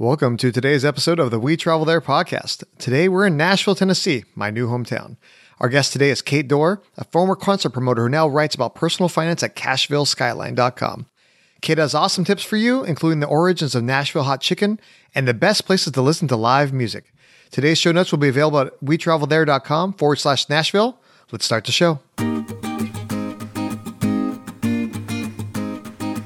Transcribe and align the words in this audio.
Welcome 0.00 0.38
to 0.38 0.50
today's 0.50 0.82
episode 0.82 1.18
of 1.18 1.30
the 1.30 1.38
We 1.38 1.58
Travel 1.58 1.84
There 1.84 2.00
podcast. 2.00 2.64
Today 2.78 3.06
we're 3.06 3.26
in 3.26 3.36
Nashville, 3.36 3.74
Tennessee, 3.74 4.24
my 4.34 4.48
new 4.48 4.66
hometown. 4.66 5.18
Our 5.58 5.68
guest 5.68 5.92
today 5.92 6.08
is 6.08 6.22
Kate 6.22 6.48
Dore, 6.48 6.80
a 6.96 7.04
former 7.04 7.36
concert 7.36 7.68
promoter 7.68 8.04
who 8.04 8.08
now 8.08 8.26
writes 8.26 8.54
about 8.54 8.74
personal 8.74 9.10
finance 9.10 9.42
at 9.42 9.56
CashvilleSkyline.com. 9.56 11.04
Kate 11.60 11.76
has 11.76 11.94
awesome 11.94 12.24
tips 12.24 12.42
for 12.42 12.56
you, 12.56 12.82
including 12.82 13.20
the 13.20 13.26
origins 13.26 13.74
of 13.74 13.84
Nashville 13.84 14.22
hot 14.22 14.40
chicken 14.40 14.80
and 15.14 15.28
the 15.28 15.34
best 15.34 15.66
places 15.66 15.92
to 15.92 16.00
listen 16.00 16.28
to 16.28 16.36
live 16.36 16.72
music. 16.72 17.12
Today's 17.50 17.76
show 17.76 17.92
notes 17.92 18.10
will 18.10 18.20
be 18.20 18.28
available 18.30 18.60
at 18.60 18.80
wetravelthere.com 18.80 19.92
forward 19.92 20.16
slash 20.16 20.48
Nashville. 20.48 20.98
Let's 21.30 21.44
start 21.44 21.66
the 21.66 21.72
show. 21.72 22.00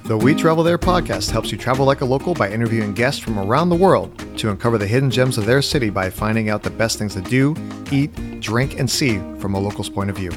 The 0.05 0.19
We 0.19 0.35
Travel 0.35 0.63
There 0.63 0.77
podcast 0.77 1.31
helps 1.31 1.51
you 1.51 1.57
travel 1.57 1.87
like 1.87 2.03
a 2.03 2.05
local 2.05 2.35
by 2.35 2.51
interviewing 2.51 2.93
guests 2.93 3.19
from 3.19 3.39
around 3.39 3.71
the 3.71 3.75
world 3.75 4.13
to 4.37 4.51
uncover 4.51 4.77
the 4.77 4.87
hidden 4.87 5.11
gems 5.11 5.39
of 5.39 5.47
their 5.47 5.63
city 5.63 5.89
by 5.89 6.11
finding 6.11 6.51
out 6.51 6.63
the 6.63 6.69
best 6.69 6.99
things 6.99 7.15
to 7.15 7.23
do, 7.23 7.57
eat, 7.91 8.13
drink, 8.39 8.79
and 8.79 8.91
see 8.91 9.17
from 9.39 9.55
a 9.55 9.59
local's 9.59 9.89
point 9.89 10.11
of 10.11 10.17
view. 10.17 10.31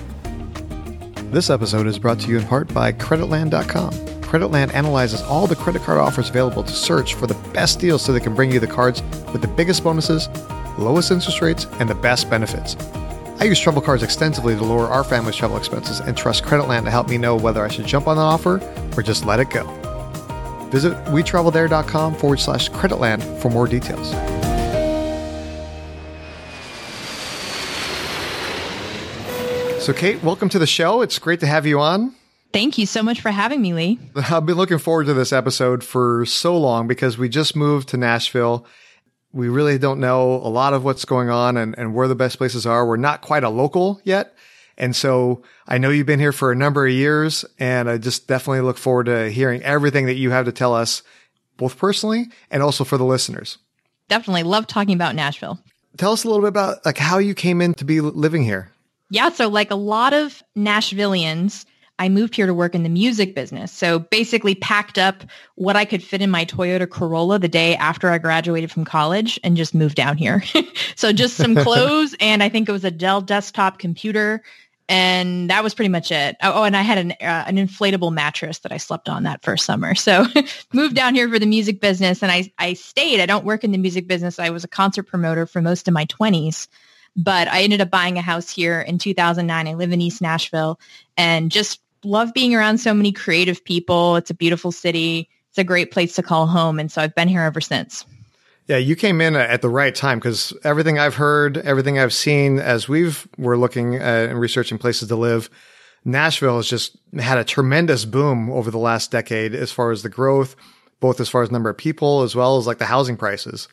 This 1.32 1.50
episode 1.50 1.86
is 1.86 2.00
brought 2.00 2.18
to 2.22 2.30
you 2.30 2.38
in 2.38 2.46
part 2.46 2.74
by 2.74 2.94
Creditland.com. 2.94 3.92
Creditland 4.22 4.74
analyzes 4.74 5.22
all 5.24 5.48
the 5.48 5.56
credit 5.58 5.82
card 5.82 5.98
offers 5.98 6.30
available 6.30 6.64
to 6.64 6.72
search 6.72 7.16
for 7.16 7.28
the 7.28 7.36
best 7.52 7.78
deals 7.82 8.02
so 8.02 8.14
they 8.14 8.22
can 8.22 8.36
bring 8.36 8.50
you 8.50 8.62
the 8.62 8.68
cards 8.68 9.02
with 9.34 9.42
the 9.42 9.50
biggest 9.50 9.84
bonuses, 9.84 10.30
lowest 10.78 11.12
interest 11.12 11.42
rates, 11.42 11.68
and 11.82 11.90
the 11.90 11.96
best 11.96 12.30
benefits. 12.30 12.78
I 13.40 13.44
use 13.44 13.60
travel 13.60 13.84
cards 13.84 14.02
extensively 14.02 14.56
to 14.56 14.64
lower 14.64 14.88
our 14.88 15.04
family's 15.04 15.36
travel 15.36 15.58
expenses 15.58 16.00
and 16.00 16.18
trust 16.18 16.44
Creditland 16.44 16.86
to 16.86 16.92
help 16.92 17.08
me 17.08 17.20
know 17.20 17.36
whether 17.36 17.64
I 17.64 17.68
should 17.68 17.86
jump 17.86 18.08
on 18.08 18.18
an 18.18 18.24
offer 18.24 18.60
or 18.98 19.04
just 19.04 19.26
let 19.26 19.40
it 19.40 19.52
go. 19.52 19.64
Visit 20.72 20.94
wetravelthere.com 21.06 22.16
forward 22.16 22.40
slash 22.40 22.70
creditland 22.72 23.22
for 23.40 23.50
more 23.50 23.68
details. 23.68 24.10
So, 29.84 29.94
Kate, 29.94 30.22
welcome 30.24 30.50
to 30.50 30.60
the 30.60 30.68
show. 30.68 31.02
It's 31.02 31.20
great 31.20 31.40
to 31.42 31.48
have 31.48 31.66
you 31.68 31.80
on. 31.80 32.14
Thank 32.52 32.80
you 32.80 32.88
so 32.88 33.04
much 33.04 33.22
for 33.22 33.30
having 33.30 33.62
me, 33.62 33.74
Lee. 33.74 34.00
I've 34.16 34.46
been 34.48 34.58
looking 34.58 34.80
forward 34.80 35.06
to 35.06 35.14
this 35.14 35.32
episode 35.32 35.84
for 35.84 36.26
so 36.26 36.58
long 36.58 36.88
because 36.88 37.18
we 37.18 37.30
just 37.30 37.56
moved 37.56 37.90
to 37.90 37.98
Nashville. 37.98 38.66
We 39.38 39.50
really 39.50 39.78
don't 39.78 40.00
know 40.00 40.34
a 40.34 40.50
lot 40.50 40.74
of 40.74 40.84
what's 40.84 41.06
going 41.06 41.30
on 41.30 41.58
and, 41.58 41.78
and 41.78 41.94
where 41.94 42.08
the 42.08 42.16
best 42.16 42.40
places 42.40 42.66
are. 42.66 42.88
We're 42.88 42.98
not 42.98 43.22
quite 43.22 43.44
a 43.44 43.50
local 43.50 44.02
yet. 44.04 44.34
And 44.80 44.96
so 44.96 45.44
I 45.68 45.78
know 45.78 45.92
you've 45.92 46.08
been 46.08 46.20
here 46.20 46.32
for 46.32 46.52
a 46.52 46.56
number 46.56 46.88
of 46.88 46.92
years 46.92 47.46
and 47.60 47.88
I 47.88 48.00
just 48.00 48.28
definitely 48.28 48.62
look 48.62 48.80
forward 48.80 49.06
to 49.06 49.30
hearing 49.30 49.62
everything 49.62 50.08
that 50.08 50.16
you 50.16 50.32
have 50.32 50.46
to 50.46 50.52
tell 50.52 50.74
us, 50.74 51.04
both 51.56 51.78
personally 51.78 52.26
and 52.50 52.64
also 52.64 52.84
for 52.84 52.98
the 52.98 53.06
listeners. 53.06 53.60
Definitely 54.10 54.44
love 54.44 54.66
talking 54.66 54.96
about 54.96 55.14
Nashville. 55.14 55.60
Tell 55.98 56.14
us 56.14 56.24
a 56.24 56.28
little 56.28 56.42
bit 56.42 56.50
about 56.50 56.84
like 56.84 56.98
how 56.98 57.20
you 57.20 57.36
came 57.36 57.62
in 57.62 57.76
to 57.76 57.86
be 57.86 58.02
living 58.02 58.44
here. 58.44 58.72
Yeah. 59.12 59.30
So 59.30 59.50
like 59.50 59.70
a 59.70 59.76
lot 59.76 60.14
of 60.14 60.42
Nashvillians, 60.58 61.66
I 62.00 62.10
moved 62.10 62.36
here 62.36 62.46
to 62.46 62.54
work 62.54 62.76
in 62.76 62.84
the 62.84 62.90
music 62.90 63.34
business. 63.34 63.72
So 63.72 64.00
basically 64.00 64.56
packed 64.56 64.98
up 64.98 65.24
what 65.56 65.76
I 65.76 65.86
could 65.86 66.04
fit 66.04 66.22
in 66.22 66.30
my 66.30 66.46
Toyota 66.46 66.90
Corolla 66.90 67.40
the 67.40 67.48
day 67.48 67.76
after 67.76 68.10
I 68.10 68.20
graduated 68.20 68.72
from 68.72 68.86
college 68.86 69.40
and 69.44 69.58
just 69.58 69.74
moved 69.74 69.96
down 69.96 70.18
here. 70.18 70.44
so 70.96 71.12
just 71.12 71.38
some 71.38 71.56
clothes 71.64 72.16
and 72.20 72.44
I 72.44 72.50
think 72.50 72.70
it 72.70 72.72
was 72.72 72.86
a 72.86 72.92
Dell 72.92 73.22
desktop 73.22 73.80
computer 73.80 74.44
and 74.90 75.50
that 75.50 75.64
was 75.64 75.74
pretty 75.74 75.90
much 75.90 76.12
it. 76.12 76.38
Oh, 76.42 76.62
oh 76.62 76.64
and 76.64 76.76
I 76.76 76.82
had 76.82 76.98
an 76.98 77.12
uh, 77.12 77.44
an 77.48 77.58
inflatable 77.58 78.12
mattress 78.12 78.60
that 78.60 78.72
I 78.72 78.78
slept 78.78 79.10
on 79.10 79.24
that 79.24 79.44
first 79.44 79.66
summer. 79.66 79.96
So 79.96 80.26
moved 80.74 80.96
down 80.96 81.16
here 81.16 81.30
for 81.30 81.40
the 81.40 81.46
music 81.46 81.82
business, 81.82 82.24
and 82.24 82.32
I 82.32 82.52
I 82.58 82.74
stayed. 82.74 83.20
I 83.20 83.26
don't 83.26 83.46
work 83.46 83.64
in 83.64 83.72
the 83.72 83.78
music 83.78 84.08
business. 84.08 84.40
I 84.40 84.50
was 84.50 84.64
a 84.64 84.68
concert 84.68 85.04
promoter 85.04 85.46
for 85.46 85.62
most 85.62 85.88
of 85.88 85.94
my 85.94 86.06
twenties, 86.06 86.68
but 87.16 87.48
I 87.48 87.64
ended 87.64 87.82
up 87.82 87.90
buying 87.90 88.18
a 88.18 88.22
house 88.22 88.50
here 88.50 88.80
in 88.80 88.98
2009. 88.98 89.68
I 89.68 89.74
live 89.74 89.92
in 89.92 90.02
East 90.02 90.22
Nashville, 90.22 90.80
and 91.18 91.52
just 91.52 91.82
love 92.04 92.34
being 92.34 92.54
around 92.56 92.80
so 92.80 92.94
many 92.94 93.12
creative 93.12 93.64
people. 93.64 94.16
It's 94.16 94.30
a 94.30 94.34
beautiful 94.34 94.72
city. 94.72 95.30
It's 95.50 95.58
a 95.58 95.64
great 95.64 95.92
place 95.92 96.16
to 96.16 96.24
call 96.24 96.48
home, 96.48 96.80
and 96.80 96.92
so 96.92 97.02
I've 97.02 97.16
been 97.16 97.28
here 97.28 97.42
ever 97.42 97.62
since. 97.62 98.06
Yeah, 98.68 98.78
you 98.78 98.96
came 98.98 99.22
in 99.22 99.36
at 99.36 99.62
the 99.62 99.70
right 99.70 99.96
time 99.96 100.20
because 100.20 100.54
everything 100.64 101.00
I've 101.00 101.16
heard, 101.16 101.58
everything 101.58 102.00
I've 102.00 102.14
seen 102.14 102.60
as 102.60 102.90
we've 102.90 103.28
were 103.38 103.58
looking 103.58 103.96
at 103.96 104.30
and 104.30 104.40
researching 104.40 104.78
places 104.78 105.08
to 105.08 105.16
live, 105.16 105.50
Nashville 106.04 106.58
has 106.58 106.68
just 106.68 106.98
had 107.18 107.38
a 107.38 107.46
tremendous 107.46 108.04
boom 108.04 108.50
over 108.52 108.70
the 108.70 108.78
last 108.78 109.10
decade 109.10 109.56
as 109.56 109.72
far 109.72 109.92
as 109.92 110.04
the 110.04 110.10
growth, 110.10 110.56
both 111.00 111.22
as 111.22 111.30
far 111.30 111.44
as 111.44 111.52
number 111.52 111.70
of 111.70 111.78
people 111.78 112.24
as 112.24 112.36
well 112.36 112.58
as 112.58 112.68
like 112.68 112.78
the 112.78 112.86
housing 112.86 113.16
prices. 113.16 113.70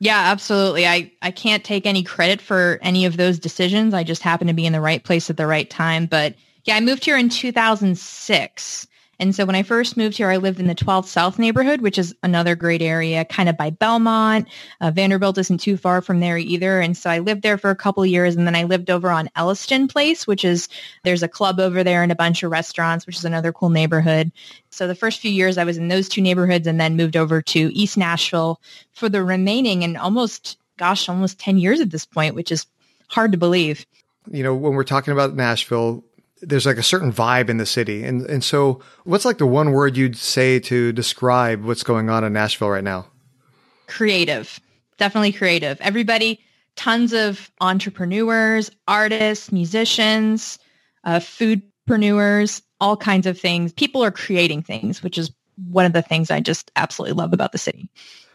Yeah, 0.00 0.18
absolutely. 0.18 0.84
I, 0.84 1.12
I 1.22 1.30
can't 1.30 1.62
take 1.62 1.86
any 1.86 2.02
credit 2.02 2.40
for 2.40 2.80
any 2.82 3.04
of 3.04 3.16
those 3.16 3.38
decisions. 3.38 3.94
I 3.94 4.02
just 4.02 4.22
happen 4.22 4.48
to 4.48 4.52
be 4.52 4.66
in 4.66 4.72
the 4.72 4.80
right 4.80 5.04
place 5.04 5.30
at 5.30 5.36
the 5.36 5.46
right 5.46 5.70
time. 5.70 6.06
But 6.06 6.34
yeah, 6.64 6.76
I 6.76 6.80
moved 6.80 7.04
here 7.04 7.16
in 7.16 7.28
2006 7.28 8.86
and 9.22 9.32
so 9.32 9.44
when 9.44 9.54
I 9.54 9.62
first 9.62 9.96
moved 9.96 10.16
here, 10.16 10.32
I 10.32 10.38
lived 10.38 10.58
in 10.58 10.66
the 10.66 10.74
12th 10.74 11.06
South 11.06 11.38
neighborhood, 11.38 11.80
which 11.80 11.96
is 11.96 12.12
another 12.24 12.56
great 12.56 12.82
area, 12.82 13.24
kind 13.24 13.48
of 13.48 13.56
by 13.56 13.70
Belmont. 13.70 14.48
Uh, 14.80 14.90
Vanderbilt 14.90 15.38
isn't 15.38 15.60
too 15.60 15.76
far 15.76 16.02
from 16.02 16.18
there 16.18 16.36
either. 16.36 16.80
And 16.80 16.96
so 16.96 17.08
I 17.08 17.20
lived 17.20 17.42
there 17.42 17.56
for 17.56 17.70
a 17.70 17.76
couple 17.76 18.04
years, 18.04 18.34
and 18.34 18.48
then 18.48 18.56
I 18.56 18.64
lived 18.64 18.90
over 18.90 19.12
on 19.12 19.30
Elliston 19.36 19.86
Place, 19.86 20.26
which 20.26 20.44
is 20.44 20.68
there's 21.04 21.22
a 21.22 21.28
club 21.28 21.60
over 21.60 21.84
there 21.84 22.02
and 22.02 22.10
a 22.10 22.16
bunch 22.16 22.42
of 22.42 22.50
restaurants, 22.50 23.06
which 23.06 23.16
is 23.16 23.24
another 23.24 23.52
cool 23.52 23.68
neighborhood. 23.68 24.32
So 24.70 24.88
the 24.88 24.96
first 24.96 25.20
few 25.20 25.30
years 25.30 25.56
I 25.56 25.62
was 25.62 25.76
in 25.76 25.86
those 25.86 26.08
two 26.08 26.20
neighborhoods, 26.20 26.66
and 26.66 26.80
then 26.80 26.96
moved 26.96 27.16
over 27.16 27.40
to 27.42 27.72
East 27.72 27.96
Nashville 27.96 28.60
for 28.90 29.08
the 29.08 29.22
remaining 29.22 29.84
and 29.84 29.96
almost, 29.96 30.58
gosh, 30.78 31.08
almost 31.08 31.38
10 31.38 31.58
years 31.58 31.80
at 31.80 31.90
this 31.90 32.06
point, 32.06 32.34
which 32.34 32.50
is 32.50 32.66
hard 33.06 33.30
to 33.30 33.38
believe. 33.38 33.86
You 34.32 34.42
know, 34.42 34.54
when 34.54 34.74
we're 34.74 34.82
talking 34.82 35.12
about 35.12 35.36
Nashville, 35.36 36.02
there's 36.42 36.66
like 36.66 36.76
a 36.76 36.82
certain 36.82 37.12
vibe 37.12 37.48
in 37.48 37.56
the 37.56 37.66
city. 37.66 38.04
And 38.04 38.22
and 38.26 38.44
so 38.44 38.80
what's 39.04 39.24
like 39.24 39.38
the 39.38 39.46
one 39.46 39.72
word 39.72 39.96
you'd 39.96 40.16
say 40.16 40.58
to 40.60 40.92
describe 40.92 41.64
what's 41.64 41.82
going 41.82 42.10
on 42.10 42.24
in 42.24 42.32
Nashville 42.32 42.70
right 42.70 42.84
now? 42.84 43.06
Creative. 43.86 44.60
Definitely 44.98 45.32
creative. 45.32 45.80
Everybody, 45.80 46.40
tons 46.76 47.12
of 47.12 47.50
entrepreneurs, 47.60 48.70
artists, 48.88 49.52
musicians, 49.52 50.58
uh, 51.04 51.18
foodpreneurs, 51.18 52.62
all 52.80 52.96
kinds 52.96 53.26
of 53.26 53.38
things. 53.38 53.72
People 53.72 54.04
are 54.04 54.10
creating 54.10 54.62
things, 54.62 55.02
which 55.02 55.16
is 55.16 55.30
one 55.68 55.86
of 55.86 55.92
the 55.92 56.02
things 56.02 56.30
I 56.30 56.40
just 56.40 56.70
absolutely 56.76 57.14
love 57.14 57.32
about 57.32 57.52
the 57.52 57.58
city. 57.58 57.88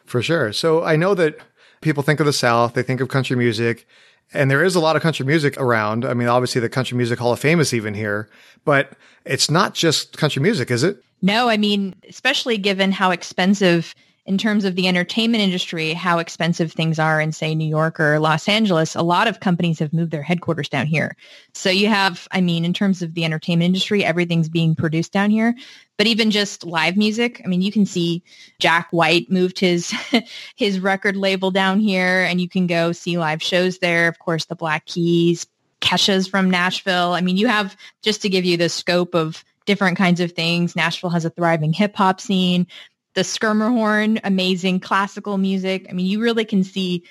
For 0.06 0.22
sure. 0.22 0.54
So 0.54 0.84
I 0.84 0.96
know 0.96 1.14
that 1.16 1.38
people 1.82 2.04
think 2.04 2.20
of 2.20 2.26
the 2.26 2.34
South, 2.34 2.74
they 2.74 2.84
think 2.84 3.02
of 3.02 3.10
country 3.10 3.36
music, 3.36 3.88
and 4.34 4.52
there 4.52 4.64
is 4.64 4.76
a 4.76 4.80
lot 4.80 4.96
of 4.96 5.02
country 5.02 5.26
music 5.26 5.58
around. 5.58 6.06
I 6.06 6.14
mean, 6.14 6.28
obviously 6.28 6.62
the 6.62 6.70
Country 6.70 6.98
Music 6.98 7.20
Hall 7.20 7.32
of 7.32 7.40
Fame 7.40 7.60
is 7.60 7.74
even 7.74 7.94
here, 7.94 8.30
but 8.66 8.94
it's 9.26 9.50
not 9.50 9.74
just 9.74 10.18
country 10.18 10.42
music, 10.42 10.72
is 10.72 10.84
it? 10.84 11.02
No, 11.22 11.50
I 11.50 11.58
mean, 11.58 11.96
especially 12.10 12.58
given 12.58 12.92
how 12.92 13.12
expensive 13.12 13.96
in 14.28 14.38
terms 14.38 14.66
of 14.66 14.76
the 14.76 14.90
entertainment 14.90 15.42
industry, 15.42 15.94
how 15.94 16.20
expensive 16.20 16.74
things 16.74 17.00
are 17.00 17.22
in, 17.22 17.32
say, 17.32 17.56
New 17.56 17.68
York 17.68 17.98
or 17.98 18.20
Los 18.20 18.50
Angeles, 18.50 18.94
a 18.94 19.02
lot 19.02 19.26
of 19.26 19.40
companies 19.40 19.80
have 19.80 19.94
moved 19.94 20.12
their 20.12 20.22
headquarters 20.22 20.68
down 20.68 20.86
here. 20.86 21.16
So 21.54 21.70
you 21.70 21.88
have, 21.88 22.28
I 22.32 22.42
mean, 22.42 22.66
in 22.66 22.74
terms 22.74 23.02
of 23.02 23.14
the 23.14 23.24
entertainment 23.24 23.68
industry, 23.68 24.04
everything's 24.04 24.50
being 24.50 24.76
produced 24.76 25.14
down 25.14 25.30
here. 25.30 25.56
But 25.96 26.08
even 26.08 26.30
just 26.30 26.66
live 26.66 26.98
music, 26.98 27.42
I 27.46 27.48
mean, 27.48 27.62
you 27.62 27.72
can 27.72 27.86
see 27.86 28.22
Jack 28.60 28.90
White 28.92 29.32
moved 29.32 29.60
his 29.60 29.94
his 30.58 30.82
record 30.82 31.16
label 31.16 31.50
down 31.50 31.80
here, 31.80 32.24
and 32.24 32.42
you 32.42 32.50
can 32.50 32.68
go 32.68 32.92
see 32.92 33.18
live 33.18 33.42
shows 33.42 33.80
there. 33.80 34.10
Of 34.10 34.20
course, 34.20 34.46
the 34.46 34.56
Black 34.56 34.86
Keys, 34.86 35.48
Kesha's 35.80 36.28
from 36.28 36.52
Nashville. 36.52 37.14
I 37.14 37.22
mean, 37.22 37.38
you 37.38 37.48
have 37.48 37.78
just 38.04 38.22
to 38.24 38.30
give 38.30 38.44
you 38.44 38.58
the 38.58 38.70
scope 38.70 39.16
of 39.16 39.44
different 39.66 39.98
kinds 39.98 40.20
of 40.20 40.34
things. 40.34 40.76
Nashville 40.76 41.10
has 41.12 41.26
a 41.26 41.30
thriving 41.30 41.74
hip 41.74 41.96
hop 41.96 42.20
scene 42.20 42.68
the 43.18 43.24
Schermerhorn, 43.24 44.20
amazing 44.24 44.80
classical 44.80 45.40
music. 45.40 45.88
I 45.90 45.94
mean, 45.94 46.06
you 46.06 46.22
really 46.22 46.46
can 46.46 46.64
see 46.64 47.04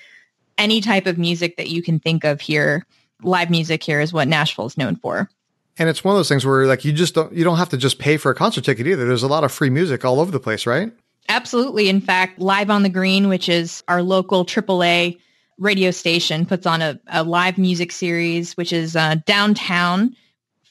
any 0.57 0.79
type 0.79 1.05
of 1.05 1.17
music 1.17 1.57
that 1.57 1.67
you 1.67 1.83
can 1.83 1.99
think 1.99 2.23
of 2.23 2.39
here. 2.39 2.85
Live 3.23 3.49
music 3.49 3.83
here 3.83 3.99
is 3.99 4.13
what 4.13 4.29
Nashville 4.29 4.67
is 4.67 4.77
known 4.77 4.95
for. 4.95 5.29
And 5.77 5.89
it's 5.89 6.05
one 6.05 6.15
of 6.15 6.17
those 6.17 6.29
things 6.29 6.45
where 6.45 6.65
like 6.65 6.85
you 6.85 6.93
just 6.93 7.13
don't 7.13 7.33
you 7.33 7.43
don't 7.43 7.57
have 7.57 7.67
to 7.69 7.77
just 7.77 7.99
pay 7.99 8.15
for 8.15 8.31
a 8.31 8.35
concert 8.35 8.63
ticket 8.63 8.87
either. 8.87 9.05
There's 9.05 9.21
a 9.21 9.27
lot 9.27 9.43
of 9.43 9.51
free 9.51 9.69
music 9.69 10.05
all 10.05 10.21
over 10.21 10.31
the 10.31 10.39
place, 10.39 10.65
right? 10.65 10.93
Absolutely. 11.27 11.89
In 11.89 11.99
fact, 11.99 12.39
Live 12.39 12.69
on 12.69 12.83
the 12.83 12.89
Green, 12.89 13.27
which 13.27 13.49
is 13.49 13.83
our 13.89 14.01
local 14.01 14.45
AAA 14.45 15.19
radio 15.59 15.91
station, 15.91 16.45
puts 16.45 16.65
on 16.65 16.81
a, 16.81 16.97
a 17.07 17.25
live 17.25 17.57
music 17.57 17.91
series, 17.91 18.55
which 18.55 18.71
is 18.71 18.95
uh, 18.95 19.15
downtown 19.25 20.15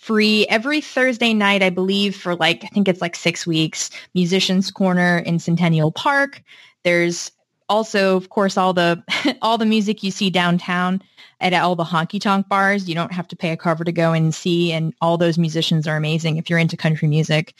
free 0.06 0.46
every 0.46 0.80
Thursday 0.80 1.34
night, 1.34 1.64
I 1.64 1.70
believe, 1.70 2.14
for 2.14 2.36
like, 2.36 2.62
I 2.62 2.68
think 2.68 2.86
it's 2.86 3.00
like 3.00 3.16
six 3.16 3.44
weeks, 3.44 3.90
Musicians 4.14 4.70
Corner 4.70 5.18
in 5.18 5.40
Centennial 5.40 5.90
Park. 5.90 6.42
There's 6.84 7.32
also, 7.68 8.16
of 8.16 8.28
course, 8.28 8.56
all 8.56 8.72
the 8.72 9.02
all 9.42 9.58
the 9.58 9.66
music 9.66 10.04
you 10.04 10.12
see 10.12 10.30
downtown 10.30 11.02
at 11.40 11.52
all 11.52 11.74
the 11.74 11.82
honky 11.82 12.20
tonk 12.20 12.48
bars. 12.48 12.88
You 12.88 12.94
don't 12.94 13.12
have 13.12 13.26
to 13.28 13.36
pay 13.36 13.50
a 13.50 13.56
cover 13.56 13.82
to 13.82 13.90
go 13.90 14.12
and 14.12 14.32
see, 14.32 14.72
and 14.72 14.94
all 15.00 15.18
those 15.18 15.38
musicians 15.38 15.88
are 15.88 15.96
amazing 15.96 16.36
if 16.36 16.48
you're 16.48 16.60
into 16.60 16.76
country 16.76 17.08
music. 17.08 17.54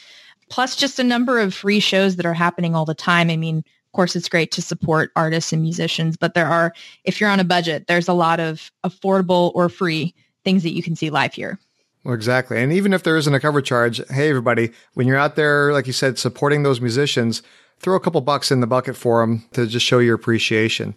Plus, 0.49 0.77
just 0.77 0.99
a 0.99 1.03
number 1.03 1.41
of 1.41 1.53
free 1.53 1.81
shows 1.81 2.15
that 2.15 2.25
are 2.25 2.33
happening 2.33 2.73
all 2.75 2.85
the 2.85 2.95
time. 2.95 3.29
I 3.29 3.35
mean, 3.35 3.57
of 3.57 3.91
course, 3.91 4.15
it's 4.15 4.29
great 4.29 4.51
to 4.53 4.61
support 4.61 5.11
artists 5.17 5.51
and 5.51 5.61
musicians, 5.61 6.15
but 6.15 6.33
there 6.33 6.47
are, 6.47 6.73
if 7.03 7.19
you're 7.19 7.29
on 7.29 7.41
a 7.41 7.43
budget, 7.43 7.87
there's 7.87 8.07
a 8.07 8.13
lot 8.13 8.39
of 8.39 8.71
affordable 8.85 9.51
or 9.53 9.67
free 9.67 10.15
things 10.45 10.63
that 10.63 10.73
you 10.73 10.81
can 10.81 10.95
see 10.95 11.09
live 11.09 11.33
here. 11.33 11.59
Well, 12.07 12.15
exactly. 12.15 12.57
And 12.57 12.71
even 12.71 12.93
if 12.93 13.03
there 13.03 13.17
isn't 13.17 13.33
a 13.33 13.39
cover 13.41 13.61
charge, 13.61 14.01
hey, 14.07 14.29
everybody, 14.29 14.71
when 14.93 15.07
you're 15.07 15.17
out 15.17 15.35
there, 15.35 15.73
like 15.73 15.87
you 15.87 15.93
said, 15.93 16.17
supporting 16.17 16.63
those 16.63 16.79
musicians, 16.79 17.43
throw 17.79 17.97
a 17.97 17.99
couple 17.99 18.21
bucks 18.21 18.49
in 18.49 18.61
the 18.61 18.65
bucket 18.65 18.95
for 18.95 19.19
them 19.19 19.43
to 19.51 19.67
just 19.67 19.85
show 19.85 19.99
your 19.99 20.15
appreciation. 20.15 20.95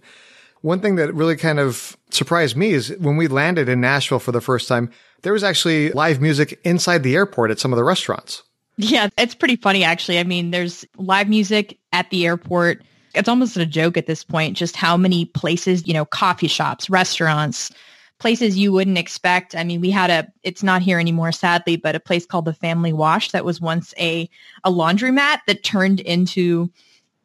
One 0.60 0.78
thing 0.78 0.94
that 0.94 1.12
really 1.12 1.34
kind 1.34 1.58
of 1.58 1.96
surprised 2.10 2.56
me 2.56 2.70
is 2.70 2.94
when 3.00 3.16
we 3.16 3.26
landed 3.26 3.68
in 3.68 3.80
Nashville 3.80 4.20
for 4.20 4.30
the 4.30 4.40
first 4.40 4.68
time, 4.68 4.88
there 5.22 5.32
was 5.32 5.42
actually 5.42 5.90
live 5.90 6.20
music 6.20 6.60
inside 6.62 7.02
the 7.02 7.16
airport 7.16 7.50
at 7.50 7.58
some 7.58 7.72
of 7.72 7.76
the 7.76 7.82
restaurants. 7.82 8.44
Yeah, 8.76 9.08
it's 9.18 9.34
pretty 9.34 9.56
funny 9.56 9.82
actually. 9.82 10.20
I 10.20 10.22
mean, 10.22 10.52
there's 10.52 10.84
live 10.96 11.28
music 11.28 11.76
at 11.92 12.08
the 12.10 12.24
airport. 12.24 12.84
It's 13.16 13.28
almost 13.28 13.56
a 13.56 13.66
joke 13.66 13.96
at 13.96 14.06
this 14.06 14.22
point, 14.22 14.56
just 14.56 14.76
how 14.76 14.96
many 14.96 15.24
places, 15.24 15.88
you 15.88 15.92
know, 15.92 16.04
coffee 16.04 16.46
shops, 16.46 16.88
restaurants, 16.88 17.72
places 18.20 18.56
you 18.56 18.70
wouldn't 18.70 18.98
expect. 18.98 19.56
I 19.56 19.64
mean, 19.64 19.80
we 19.80 19.90
had 19.90 20.10
a, 20.10 20.30
it's 20.44 20.62
not 20.62 20.82
here 20.82 21.00
anymore, 21.00 21.32
sadly, 21.32 21.76
but 21.76 21.96
a 21.96 22.00
place 22.00 22.26
called 22.26 22.44
the 22.44 22.52
Family 22.52 22.92
Wash 22.92 23.32
that 23.32 23.44
was 23.44 23.60
once 23.60 23.92
a, 23.98 24.28
a 24.62 24.70
laundromat 24.70 25.38
that 25.46 25.64
turned 25.64 25.98
into 26.00 26.70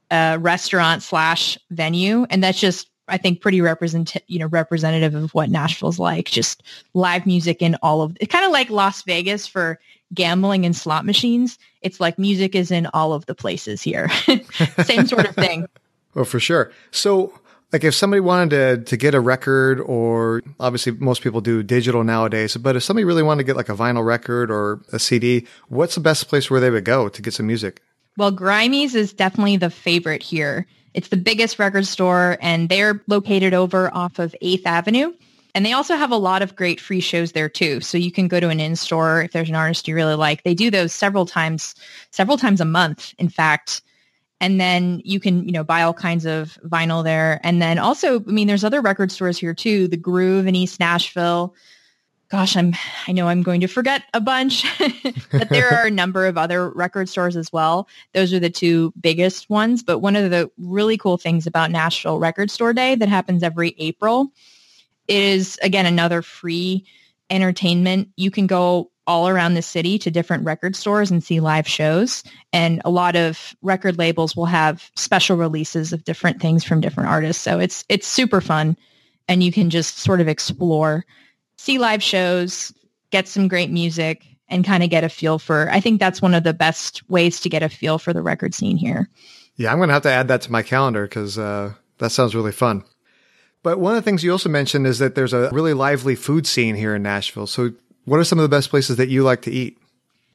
a 0.09 0.39
restaurant 0.39 1.03
slash 1.03 1.57
venue. 1.69 2.25
And 2.30 2.44
that's 2.44 2.59
just, 2.59 2.89
I 3.07 3.18
think 3.18 3.42
pretty 3.42 3.62
represent, 3.62 4.15
you 4.27 4.39
know, 4.39 4.47
representative 4.47 5.13
of 5.13 5.33
what 5.33 5.50
Nashville's 5.50 6.00
like, 6.00 6.25
just 6.25 6.63
live 6.94 7.25
music 7.27 7.62
in 7.62 7.75
all 7.83 8.01
of, 8.01 8.18
it's 8.19 8.31
kind 8.31 8.45
of 8.45 8.51
like 8.51 8.69
Las 8.69 9.03
Vegas 9.03 9.45
for 9.45 9.80
gambling 10.13 10.65
and 10.65 10.75
slot 10.75 11.06
machines. 11.06 11.59
It's 11.81 12.00
like 12.00 12.18
music 12.18 12.56
is 12.56 12.71
in 12.71 12.88
all 12.94 13.13
of 13.13 13.25
the 13.25 13.36
places 13.36 13.81
here. 13.81 14.09
Same 14.83 15.06
sort 15.06 15.27
of 15.27 15.36
thing. 15.36 15.68
Well, 16.15 16.24
for 16.24 16.39
sure. 16.39 16.71
So 16.92 17.38
like 17.75 17.83
if 17.83 17.94
somebody 17.94 18.22
wanted 18.22 18.50
to, 18.51 18.77
to 18.86 18.95
get 18.95 19.13
a 19.13 19.19
record 19.19 19.81
or 19.81 20.42
obviously 20.62 20.94
most 20.94 21.22
people 21.22 21.42
do 21.42 21.62
digital 21.62 22.06
nowadays, 22.06 22.56
but 22.56 22.77
if 22.77 22.83
somebody 22.83 23.04
really 23.04 23.22
wanted 23.22 23.39
to 23.39 23.44
get 23.44 23.57
like 23.57 23.68
a 23.68 23.75
vinyl 23.75 24.06
record 24.06 24.50
or 24.50 24.80
a 24.94 24.98
CD, 24.98 25.45
what's 25.68 25.95
the 25.95 26.00
best 26.00 26.30
place 26.30 26.50
where 26.50 26.62
they 26.62 26.69
would 26.69 26.86
go 26.86 27.10
to 27.10 27.22
get 27.22 27.33
some 27.33 27.48
music? 27.48 27.81
Well, 28.16 28.31
Grimey's 28.31 28.95
is 28.95 29.12
definitely 29.12 29.57
the 29.57 29.69
favorite 29.69 30.24
here. 30.24 30.66
It's 30.94 31.10
the 31.10 31.18
biggest 31.18 31.60
record 31.60 31.86
store 31.86 32.38
and 32.39 32.69
they're 32.69 33.04
located 33.07 33.54
over 33.54 33.94
off 33.94 34.19
of 34.19 34.33
8th 34.42 34.66
Avenue. 34.66 35.12
And 35.54 35.66
they 35.66 35.74
also 35.74 35.98
have 35.98 36.12
a 36.12 36.18
lot 36.18 36.42
of 36.42 36.56
great 36.56 36.80
free 36.80 37.01
shows 37.01 37.33
there 37.33 37.50
too. 37.50 37.81
So 37.81 37.98
you 37.98 38.10
can 38.10 38.30
go 38.30 38.39
to 38.39 38.48
an 38.48 38.62
in-store 38.62 39.24
if 39.24 39.33
there's 39.33 39.50
an 39.50 39.56
artist 39.56 39.86
you 39.89 39.95
really 39.95 40.16
like. 40.16 40.44
They 40.44 40.54
do 40.54 40.71
those 40.71 40.94
several 40.94 41.25
times, 41.25 41.75
several 42.12 42.38
times 42.38 42.62
a 42.62 42.66
month, 42.66 43.13
in 43.18 43.28
fact 43.28 43.81
and 44.41 44.59
then 44.59 45.01
you 45.03 45.19
can 45.19 45.45
you 45.45 45.51
know 45.51 45.63
buy 45.63 45.81
all 45.81 45.93
kinds 45.93 46.25
of 46.25 46.57
vinyl 46.65 47.03
there. 47.03 47.39
And 47.43 47.61
then 47.61 47.77
also 47.79 48.19
i 48.19 48.23
mean 48.23 48.47
there's 48.47 48.63
other 48.63 48.81
record 48.81 49.11
stores 49.11 49.37
here 49.37 49.53
too 49.53 49.87
the 49.87 49.97
groove 49.97 50.47
in 50.47 50.55
east 50.55 50.79
nashville. 50.79 51.55
Gosh 52.29 52.57
i'm 52.57 52.73
i 53.07 53.11
know 53.11 53.27
i'm 53.27 53.43
going 53.43 53.61
to 53.61 53.67
forget 53.67 54.03
a 54.13 54.19
bunch 54.19 54.65
but 55.31 55.49
there 55.49 55.69
are 55.69 55.85
a 55.85 55.91
number 56.01 56.25
of 56.25 56.37
other 56.37 56.69
record 56.69 57.07
stores 57.07 57.35
as 57.35 57.53
well. 57.53 57.87
Those 58.13 58.33
are 58.33 58.39
the 58.39 58.49
two 58.49 58.93
biggest 58.99 59.49
ones. 59.49 59.83
But 59.83 59.99
one 59.99 60.15
of 60.15 60.31
the 60.31 60.49
really 60.57 60.97
cool 60.97 61.17
things 61.17 61.47
about 61.47 61.71
nashville 61.71 62.19
record 62.19 62.49
store 62.51 62.73
day 62.73 62.95
that 62.95 63.09
happens 63.09 63.43
every 63.43 63.75
april 63.77 64.31
is 65.07 65.59
again 65.61 65.85
another 65.85 66.21
free 66.21 66.85
entertainment. 67.29 68.09
You 68.17 68.31
can 68.31 68.47
go 68.47 68.91
all 69.07 69.28
around 69.28 69.54
the 69.54 69.62
city 69.62 70.00
to 70.00 70.12
different 70.12 70.46
record 70.46 70.75
stores 70.75 71.12
and 71.12 71.24
see 71.24 71.40
live 71.40 71.68
shows. 71.68 72.24
And 72.52 72.81
a 72.86 72.90
lot 72.90 73.16
of 73.16 73.56
record 73.62 73.98
labels 73.98 74.36
will 74.36 74.46
have 74.46 74.90
special 74.96 75.38
releases 75.38 75.94
of 75.94 76.04
different 76.04 76.42
things 76.42 76.63
from 76.63 76.81
different 76.81 77.10
artists. 77.10 77.42
So 77.42 77.60
it's 77.60 77.86
it's 77.90 78.07
super 78.07 78.42
fun 78.42 78.78
and 79.28 79.44
you 79.44 79.52
can 79.52 79.69
just 79.69 80.00
sort 80.00 80.22
of 80.22 80.28
explore, 80.28 81.06
see 81.57 81.78
live 81.78 82.02
shows, 82.02 82.74
get 83.12 83.28
some 83.28 83.48
great 83.48 83.72
music 83.72 84.24
and 84.48 84.66
kind 84.66 84.84
of 84.84 84.90
get 84.90 85.04
a 85.04 85.10
feel 85.10 85.40
for 85.40 85.69
I 85.72 85.80
think 85.80 86.00
that's 86.00 86.22
one 86.22 86.34
of 86.34 86.44
the 86.44 86.54
best 86.54 87.07
ways 87.10 87.40
to 87.42 87.50
get 87.50 87.63
a 87.63 87.69
feel 87.69 87.98
for 87.98 88.13
the 88.13 88.22
record 88.22 88.54
scene 88.54 88.78
here. 88.78 89.10
Yeah, 89.56 89.72
I'm 89.72 89.78
going 89.78 89.90
to 89.90 89.94
have 89.94 90.04
to 90.04 90.12
add 90.12 90.28
that 90.28 90.42
to 90.42 90.52
my 90.52 90.63
calendar 90.63 91.07
cuz 91.07 91.38
uh, 91.38 91.74
that 92.00 92.12
sounds 92.12 92.36
really 92.36 92.52
fun. 92.52 92.84
But 93.63 93.80
one 93.80 93.96
of 93.96 94.04
the 94.04 94.07
things 94.07 94.24
you 94.24 94.31
also 94.31 94.50
mentioned 94.50 94.86
is 94.86 95.00
that 95.00 95.16
there's 95.16 95.34
a 95.34 95.50
really 95.52 95.74
lively 95.74 96.13
food 96.13 96.46
scene 96.46 96.75
here 96.75 96.94
in 96.94 97.02
Nashville. 97.02 97.48
So 97.48 97.72
what 98.06 98.19
are 98.19 98.24
some 98.24 98.40
of 98.40 98.44
the 98.44 98.50
best 98.50 98.69
places 98.69 98.98
that 98.98 99.10
you 99.10 99.24
like 99.24 99.42
to 99.44 99.52
eat? 99.52 99.78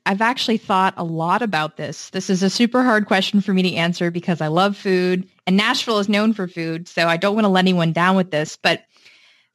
I've 0.07 0.23
actually 0.23 0.57
thought 0.57 0.95
a 0.97 1.05
lot 1.05 1.43
about 1.43 1.77
this. 1.77 2.11
This 2.11 2.31
is 2.31 2.43
a 2.43 2.51
super 2.51 2.83
hard 2.83 3.07
question 3.07 3.41
for 3.41 3.53
me 3.53 3.63
to 3.63 3.75
answer 3.75 4.11
because 4.11 4.41
I 4.41 4.49
love 4.49 4.77
food 4.77 5.29
and 5.47 5.57
Nashville 5.57 5.99
is 5.99 6.09
known 6.09 6.33
for 6.33 6.49
food. 6.49 6.89
So 6.89 7.07
I 7.07 7.17
don't 7.17 7.35
want 7.35 7.45
to 7.45 7.51
let 7.51 7.61
anyone 7.61 7.93
down 7.93 8.17
with 8.17 8.31
this. 8.31 8.57
But 8.57 8.85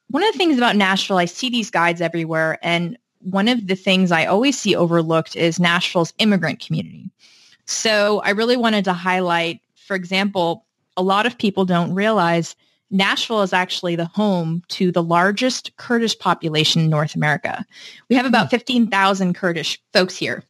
one 0.10 0.24
of 0.24 0.32
the 0.32 0.38
things 0.38 0.58
about 0.58 0.76
Nashville, 0.76 1.18
I 1.18 1.26
see 1.26 1.50
these 1.50 1.72
guides 1.72 2.00
everywhere. 2.00 2.60
And 2.62 2.98
one 3.20 3.48
of 3.48 3.66
the 3.66 3.76
things 3.76 4.12
I 4.12 4.26
always 4.26 4.58
see 4.58 4.76
overlooked 4.76 5.36
is 5.36 5.60
Nashville's 5.60 6.14
immigrant 6.20 6.60
community. 6.60 7.10
So 7.66 8.22
I 8.22 8.30
really 8.30 8.58
wanted 8.58 8.86
to 8.86 8.94
highlight, 8.94 9.62
for 9.88 9.96
example, 9.96 10.66
a 10.96 11.02
lot 11.02 11.26
of 11.26 11.38
people 11.38 11.66
don't 11.66 11.94
realize 11.94 12.56
Nashville 12.92 13.42
is 13.42 13.54
actually 13.54 13.96
the 13.96 14.06
home 14.06 14.62
to 14.70 14.92
the 14.92 15.04
largest 15.04 15.76
Kurdish 15.78 16.18
population 16.18 16.84
in 16.84 16.90
North 16.90 17.16
America. 17.16 17.66
We 18.10 18.16
have 18.16 18.26
about 18.26 18.48
hmm. 18.48 18.58
15,000 18.58 19.34
Kurdish 19.36 19.82
folks 19.94 20.16
here. 20.16 20.44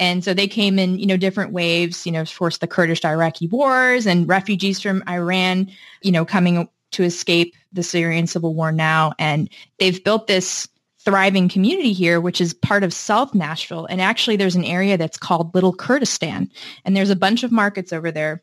And 0.00 0.24
so 0.24 0.34
they 0.34 0.48
came 0.48 0.78
in, 0.78 0.98
you 0.98 1.06
know, 1.06 1.16
different 1.16 1.52
waves, 1.52 2.06
you 2.06 2.12
know, 2.12 2.22
of 2.22 2.36
course, 2.36 2.58
the 2.58 2.66
Kurdish 2.66 3.04
Iraqi 3.04 3.46
wars 3.46 4.06
and 4.06 4.28
refugees 4.28 4.80
from 4.80 5.04
Iran, 5.08 5.70
you 6.02 6.10
know, 6.10 6.24
coming 6.24 6.68
to 6.92 7.04
escape 7.04 7.54
the 7.72 7.82
Syrian 7.82 8.26
civil 8.26 8.54
war 8.54 8.72
now. 8.72 9.12
And 9.18 9.48
they've 9.78 10.02
built 10.02 10.26
this 10.26 10.68
thriving 11.04 11.48
community 11.48 11.92
here, 11.92 12.20
which 12.20 12.40
is 12.40 12.54
part 12.54 12.84
of 12.84 12.92
South 12.92 13.34
Nashville. 13.34 13.86
And 13.86 14.00
actually 14.00 14.36
there's 14.36 14.56
an 14.56 14.64
area 14.64 14.96
that's 14.96 15.18
called 15.18 15.54
Little 15.54 15.72
Kurdistan. 15.72 16.50
And 16.84 16.96
there's 16.96 17.10
a 17.10 17.16
bunch 17.16 17.42
of 17.42 17.52
markets 17.52 17.92
over 17.92 18.10
there 18.10 18.42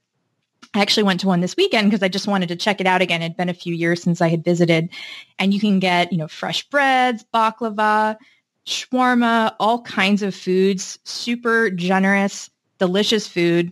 I 0.73 0.81
actually 0.81 1.03
went 1.03 1.19
to 1.21 1.27
one 1.27 1.41
this 1.41 1.57
weekend 1.57 1.89
because 1.89 2.03
I 2.03 2.09
just 2.09 2.27
wanted 2.27 2.49
to 2.49 2.55
check 2.55 2.79
it 2.79 2.87
out 2.87 3.01
again. 3.01 3.21
It 3.21 3.29
had 3.29 3.37
been 3.37 3.49
a 3.49 3.53
few 3.53 3.73
years 3.73 4.03
since 4.03 4.21
I 4.21 4.29
had 4.29 4.43
visited. 4.43 4.89
And 5.39 5.53
you 5.53 5.59
can 5.59 5.79
get, 5.79 6.11
you 6.11 6.17
know, 6.17 6.27
fresh 6.27 6.67
breads, 6.69 7.25
baklava, 7.33 8.17
shawarma, 8.65 9.55
all 9.59 9.81
kinds 9.81 10.21
of 10.21 10.35
foods, 10.35 10.99
super 11.03 11.71
generous, 11.71 12.49
delicious 12.77 13.27
food, 13.27 13.71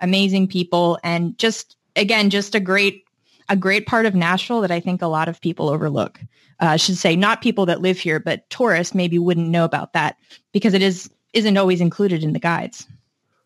amazing 0.00 0.48
people, 0.48 0.98
and 1.04 1.36
just, 1.38 1.76
again, 1.96 2.30
just 2.30 2.54
a 2.54 2.60
great, 2.60 3.04
a 3.48 3.56
great 3.56 3.86
part 3.86 4.06
of 4.06 4.14
Nashville 4.14 4.62
that 4.62 4.70
I 4.70 4.80
think 4.80 5.02
a 5.02 5.06
lot 5.06 5.28
of 5.28 5.40
people 5.40 5.68
overlook. 5.68 6.18
Uh, 6.60 6.66
I 6.66 6.76
should 6.76 6.96
say 6.96 7.14
not 7.14 7.42
people 7.42 7.66
that 7.66 7.82
live 7.82 7.98
here, 7.98 8.20
but 8.20 8.48
tourists 8.48 8.94
maybe 8.94 9.18
wouldn't 9.18 9.50
know 9.50 9.64
about 9.64 9.92
that 9.92 10.16
because 10.52 10.74
it 10.74 10.82
is, 10.82 11.10
isn't 11.34 11.56
always 11.56 11.80
included 11.80 12.24
in 12.24 12.32
the 12.32 12.38
guides. 12.38 12.86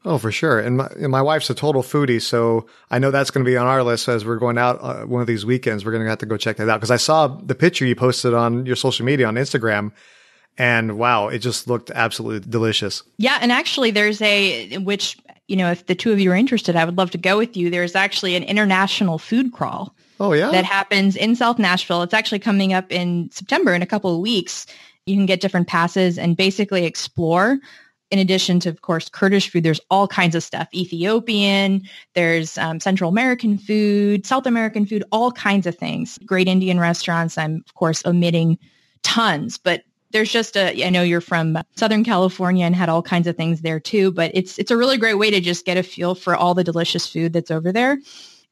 Oh, 0.04 0.18
for 0.18 0.32
sure. 0.32 0.58
And 0.58 0.78
my, 0.78 0.88
and 0.98 1.10
my 1.10 1.22
wife's 1.22 1.48
a 1.48 1.54
total 1.54 1.82
foodie, 1.82 2.20
so 2.20 2.66
I 2.90 2.98
know 2.98 3.10
that's 3.10 3.30
going 3.30 3.44
to 3.44 3.50
be 3.50 3.56
on 3.56 3.66
our 3.66 3.84
list 3.84 4.08
as 4.08 4.24
we're 4.24 4.36
going 4.36 4.58
out 4.58 4.78
uh, 4.82 5.04
one 5.04 5.20
of 5.20 5.28
these 5.28 5.46
weekends. 5.46 5.84
We're 5.84 5.92
going 5.92 6.02
to 6.02 6.10
have 6.10 6.18
to 6.18 6.26
go 6.26 6.36
check 6.36 6.56
that 6.56 6.68
out 6.68 6.78
because 6.78 6.90
I 6.90 6.96
saw 6.96 7.28
the 7.28 7.54
picture 7.54 7.86
you 7.86 7.94
posted 7.94 8.34
on 8.34 8.66
your 8.66 8.74
social 8.74 9.06
media 9.06 9.28
on 9.28 9.36
Instagram, 9.36 9.92
and 10.58 10.98
wow, 10.98 11.28
it 11.28 11.38
just 11.38 11.68
looked 11.68 11.90
absolutely 11.92 12.50
delicious. 12.50 13.04
Yeah, 13.18 13.38
and 13.40 13.52
actually, 13.52 13.92
there's 13.92 14.20
a 14.22 14.76
which 14.78 15.16
you 15.46 15.56
know, 15.56 15.70
if 15.70 15.86
the 15.86 15.94
two 15.94 16.12
of 16.12 16.18
you 16.18 16.32
are 16.32 16.36
interested, 16.36 16.74
I 16.74 16.84
would 16.84 16.98
love 16.98 17.12
to 17.12 17.18
go 17.18 17.38
with 17.38 17.56
you. 17.56 17.70
There's 17.70 17.94
actually 17.94 18.34
an 18.34 18.42
international 18.42 19.18
food 19.18 19.52
crawl. 19.52 19.94
Oh 20.18 20.32
yeah, 20.32 20.50
that 20.50 20.64
happens 20.64 21.14
in 21.14 21.36
South 21.36 21.60
Nashville. 21.60 22.02
It's 22.02 22.14
actually 22.14 22.40
coming 22.40 22.72
up 22.72 22.90
in 22.90 23.30
September 23.30 23.72
in 23.72 23.82
a 23.82 23.86
couple 23.86 24.12
of 24.12 24.20
weeks. 24.20 24.66
You 25.06 25.16
can 25.16 25.26
get 25.26 25.40
different 25.40 25.68
passes 25.68 26.18
and 26.18 26.36
basically 26.36 26.84
explore 26.86 27.58
in 28.12 28.18
addition 28.18 28.60
to, 28.60 28.68
of 28.68 28.82
course, 28.82 29.08
Kurdish 29.08 29.50
food, 29.50 29.64
there's 29.64 29.80
all 29.90 30.06
kinds 30.06 30.34
of 30.34 30.42
stuff. 30.42 30.68
Ethiopian, 30.74 31.82
there's 32.12 32.58
um, 32.58 32.78
Central 32.78 33.08
American 33.08 33.56
food, 33.56 34.26
South 34.26 34.46
American 34.46 34.84
food, 34.84 35.02
all 35.10 35.32
kinds 35.32 35.66
of 35.66 35.74
things. 35.74 36.18
Great 36.26 36.46
Indian 36.46 36.78
restaurants. 36.78 37.38
I'm, 37.38 37.64
of 37.66 37.74
course, 37.74 38.04
omitting 38.04 38.58
tons, 39.02 39.56
but 39.56 39.84
there's 40.10 40.30
just 40.30 40.58
a, 40.58 40.84
I 40.84 40.90
know 40.90 41.02
you're 41.02 41.22
from 41.22 41.58
Southern 41.76 42.04
California 42.04 42.66
and 42.66 42.76
had 42.76 42.90
all 42.90 43.02
kinds 43.02 43.26
of 43.26 43.34
things 43.34 43.62
there 43.62 43.80
too, 43.80 44.12
but 44.12 44.30
it's, 44.34 44.58
it's 44.58 44.70
a 44.70 44.76
really 44.76 44.98
great 44.98 45.14
way 45.14 45.30
to 45.30 45.40
just 45.40 45.64
get 45.64 45.78
a 45.78 45.82
feel 45.82 46.14
for 46.14 46.36
all 46.36 46.52
the 46.52 46.62
delicious 46.62 47.10
food 47.10 47.32
that's 47.32 47.50
over 47.50 47.72
there 47.72 47.98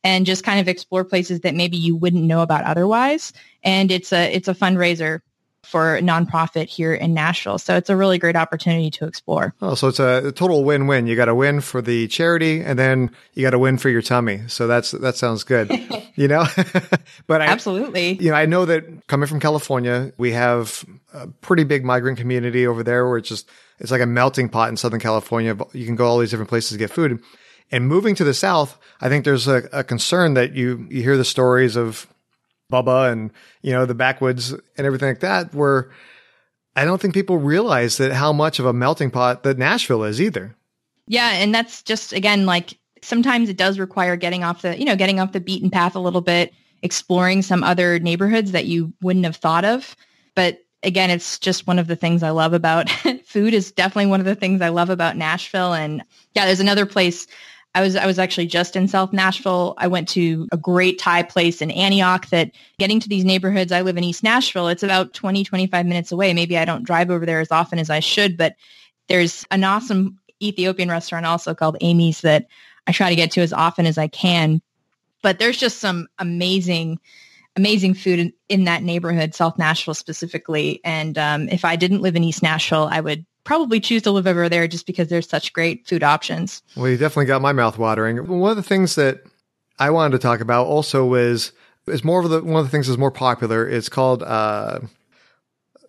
and 0.02 0.24
just 0.24 0.42
kind 0.42 0.58
of 0.58 0.68
explore 0.68 1.04
places 1.04 1.40
that 1.40 1.54
maybe 1.54 1.76
you 1.76 1.94
wouldn't 1.94 2.24
know 2.24 2.40
about 2.40 2.64
otherwise. 2.64 3.34
And 3.62 3.90
it's 3.90 4.10
a, 4.10 4.34
it's 4.34 4.48
a 4.48 4.54
fundraiser 4.54 5.20
for 5.64 5.96
a 5.96 6.00
nonprofit 6.00 6.66
here 6.66 6.94
in 6.94 7.12
Nashville. 7.14 7.58
So 7.58 7.76
it's 7.76 7.90
a 7.90 7.96
really 7.96 8.18
great 8.18 8.36
opportunity 8.36 8.90
to 8.92 9.06
explore. 9.06 9.54
Oh, 9.60 9.74
so 9.74 9.88
it's 9.88 10.00
a 10.00 10.32
total 10.32 10.64
win-win. 10.64 11.06
You 11.06 11.16
got 11.16 11.26
to 11.26 11.34
win 11.34 11.60
for 11.60 11.82
the 11.82 12.08
charity 12.08 12.60
and 12.60 12.78
then 12.78 13.10
you 13.34 13.42
got 13.42 13.50
to 13.50 13.58
win 13.58 13.78
for 13.78 13.88
your 13.88 14.02
tummy. 14.02 14.42
So 14.48 14.66
that's, 14.66 14.92
that 14.92 15.16
sounds 15.16 15.44
good, 15.44 15.70
you 16.14 16.28
know, 16.28 16.46
but 17.26 17.42
I, 17.42 17.46
absolutely, 17.46 18.14
you 18.14 18.30
know, 18.30 18.36
I 18.36 18.46
know 18.46 18.64
that 18.64 19.06
coming 19.06 19.26
from 19.26 19.40
California, 19.40 20.12
we 20.16 20.32
have 20.32 20.84
a 21.12 21.28
pretty 21.28 21.64
big 21.64 21.84
migrant 21.84 22.18
community 22.18 22.66
over 22.66 22.82
there 22.82 23.06
where 23.06 23.18
it's 23.18 23.28
just, 23.28 23.48
it's 23.78 23.90
like 23.90 24.02
a 24.02 24.06
melting 24.06 24.48
pot 24.48 24.70
in 24.70 24.76
Southern 24.76 25.00
California. 25.00 25.56
You 25.72 25.86
can 25.86 25.96
go 25.96 26.06
all 26.06 26.18
these 26.18 26.30
different 26.30 26.48
places 26.48 26.72
to 26.72 26.78
get 26.78 26.90
food. 26.90 27.22
And 27.70 27.86
moving 27.86 28.14
to 28.16 28.24
the 28.24 28.34
South, 28.34 28.78
I 29.00 29.08
think 29.08 29.24
there's 29.24 29.46
a, 29.46 29.68
a 29.72 29.84
concern 29.84 30.34
that 30.34 30.54
you, 30.54 30.86
you 30.90 31.02
hear 31.02 31.16
the 31.16 31.24
stories 31.24 31.76
of 31.76 32.06
Bubba 32.70 33.10
and, 33.10 33.30
you 33.62 33.72
know, 33.72 33.86
the 33.86 33.94
backwoods 33.94 34.52
and 34.52 34.86
everything 34.86 35.08
like 35.08 35.20
that, 35.20 35.54
where 35.54 35.90
I 36.76 36.84
don't 36.84 37.00
think 37.00 37.14
people 37.14 37.38
realize 37.38 37.96
that 37.98 38.12
how 38.12 38.32
much 38.32 38.58
of 38.58 38.66
a 38.66 38.72
melting 38.72 39.10
pot 39.10 39.42
that 39.42 39.58
Nashville 39.58 40.04
is 40.04 40.20
either. 40.20 40.54
Yeah. 41.06 41.30
And 41.32 41.54
that's 41.54 41.82
just, 41.82 42.12
again, 42.12 42.46
like 42.46 42.78
sometimes 43.02 43.48
it 43.48 43.56
does 43.56 43.78
require 43.78 44.16
getting 44.16 44.44
off 44.44 44.62
the, 44.62 44.78
you 44.78 44.84
know, 44.84 44.96
getting 44.96 45.20
off 45.20 45.32
the 45.32 45.40
beaten 45.40 45.70
path 45.70 45.96
a 45.96 46.00
little 46.00 46.20
bit, 46.20 46.52
exploring 46.82 47.42
some 47.42 47.64
other 47.64 47.98
neighborhoods 47.98 48.52
that 48.52 48.66
you 48.66 48.92
wouldn't 49.02 49.24
have 49.24 49.36
thought 49.36 49.64
of. 49.64 49.96
But 50.34 50.64
again, 50.82 51.10
it's 51.10 51.38
just 51.38 51.66
one 51.66 51.78
of 51.78 51.86
the 51.86 51.96
things 51.96 52.22
I 52.22 52.30
love 52.30 52.52
about 52.52 52.88
food 53.24 53.54
is 53.54 53.72
definitely 53.72 54.10
one 54.10 54.20
of 54.20 54.26
the 54.26 54.34
things 54.34 54.62
I 54.62 54.68
love 54.68 54.90
about 54.90 55.16
Nashville. 55.16 55.74
And 55.74 56.02
yeah, 56.34 56.46
there's 56.46 56.60
another 56.60 56.86
place 56.86 57.26
I 57.74 57.82
was 57.82 57.94
I 57.94 58.06
was 58.06 58.18
actually 58.18 58.46
just 58.46 58.74
in 58.74 58.88
South 58.88 59.12
Nashville. 59.12 59.74
I 59.78 59.86
went 59.86 60.08
to 60.10 60.48
a 60.50 60.56
great 60.56 60.98
Thai 60.98 61.22
place 61.22 61.62
in 61.62 61.70
Antioch 61.70 62.28
that 62.30 62.50
getting 62.78 62.98
to 63.00 63.08
these 63.08 63.24
neighborhoods, 63.24 63.70
I 63.70 63.82
live 63.82 63.96
in 63.96 64.04
East 64.04 64.24
Nashville. 64.24 64.68
It's 64.68 64.82
about 64.82 65.14
20 65.14 65.44
25 65.44 65.86
minutes 65.86 66.10
away. 66.10 66.34
Maybe 66.34 66.58
I 66.58 66.64
don't 66.64 66.84
drive 66.84 67.10
over 67.10 67.24
there 67.24 67.40
as 67.40 67.52
often 67.52 67.78
as 67.78 67.88
I 67.88 68.00
should, 68.00 68.36
but 68.36 68.56
there's 69.08 69.44
an 69.50 69.62
awesome 69.62 70.18
Ethiopian 70.42 70.88
restaurant 70.88 71.26
also 71.26 71.54
called 71.54 71.76
Amy's 71.80 72.22
that 72.22 72.46
I 72.86 72.92
try 72.92 73.08
to 73.08 73.16
get 73.16 73.30
to 73.32 73.40
as 73.40 73.52
often 73.52 73.86
as 73.86 73.98
I 73.98 74.08
can. 74.08 74.60
But 75.22 75.38
there's 75.38 75.58
just 75.58 75.78
some 75.78 76.08
amazing 76.18 76.98
amazing 77.56 77.94
food 77.94 78.18
in, 78.18 78.32
in 78.48 78.64
that 78.64 78.82
neighborhood, 78.82 79.34
South 79.34 79.58
Nashville 79.58 79.94
specifically. 79.94 80.80
And 80.84 81.18
um, 81.18 81.48
if 81.48 81.64
I 81.64 81.76
didn't 81.76 82.00
live 82.00 82.16
in 82.16 82.24
East 82.24 82.42
Nashville, 82.42 82.88
I 82.90 83.00
would 83.00 83.26
probably 83.44 83.80
choose 83.80 84.02
to 84.02 84.10
live 84.10 84.26
over 84.26 84.48
there 84.48 84.68
just 84.68 84.86
because 84.86 85.08
there's 85.08 85.28
such 85.28 85.52
great 85.52 85.86
food 85.86 86.02
options. 86.02 86.62
Well, 86.76 86.88
you 86.88 86.96
definitely 86.96 87.26
got 87.26 87.42
my 87.42 87.52
mouth 87.52 87.78
watering. 87.78 88.26
One 88.26 88.50
of 88.50 88.56
the 88.56 88.62
things 88.62 88.94
that 88.94 89.22
I 89.78 89.90
wanted 89.90 90.12
to 90.12 90.22
talk 90.22 90.40
about 90.40 90.66
also 90.66 91.04
was 91.06 91.52
is 91.86 92.04
more 92.04 92.22
of 92.22 92.30
the 92.30 92.42
one 92.42 92.60
of 92.60 92.66
the 92.66 92.70
things 92.70 92.86
that's 92.86 92.98
more 92.98 93.10
popular. 93.10 93.68
It's 93.68 93.88
called 93.88 94.22
uh, 94.22 94.80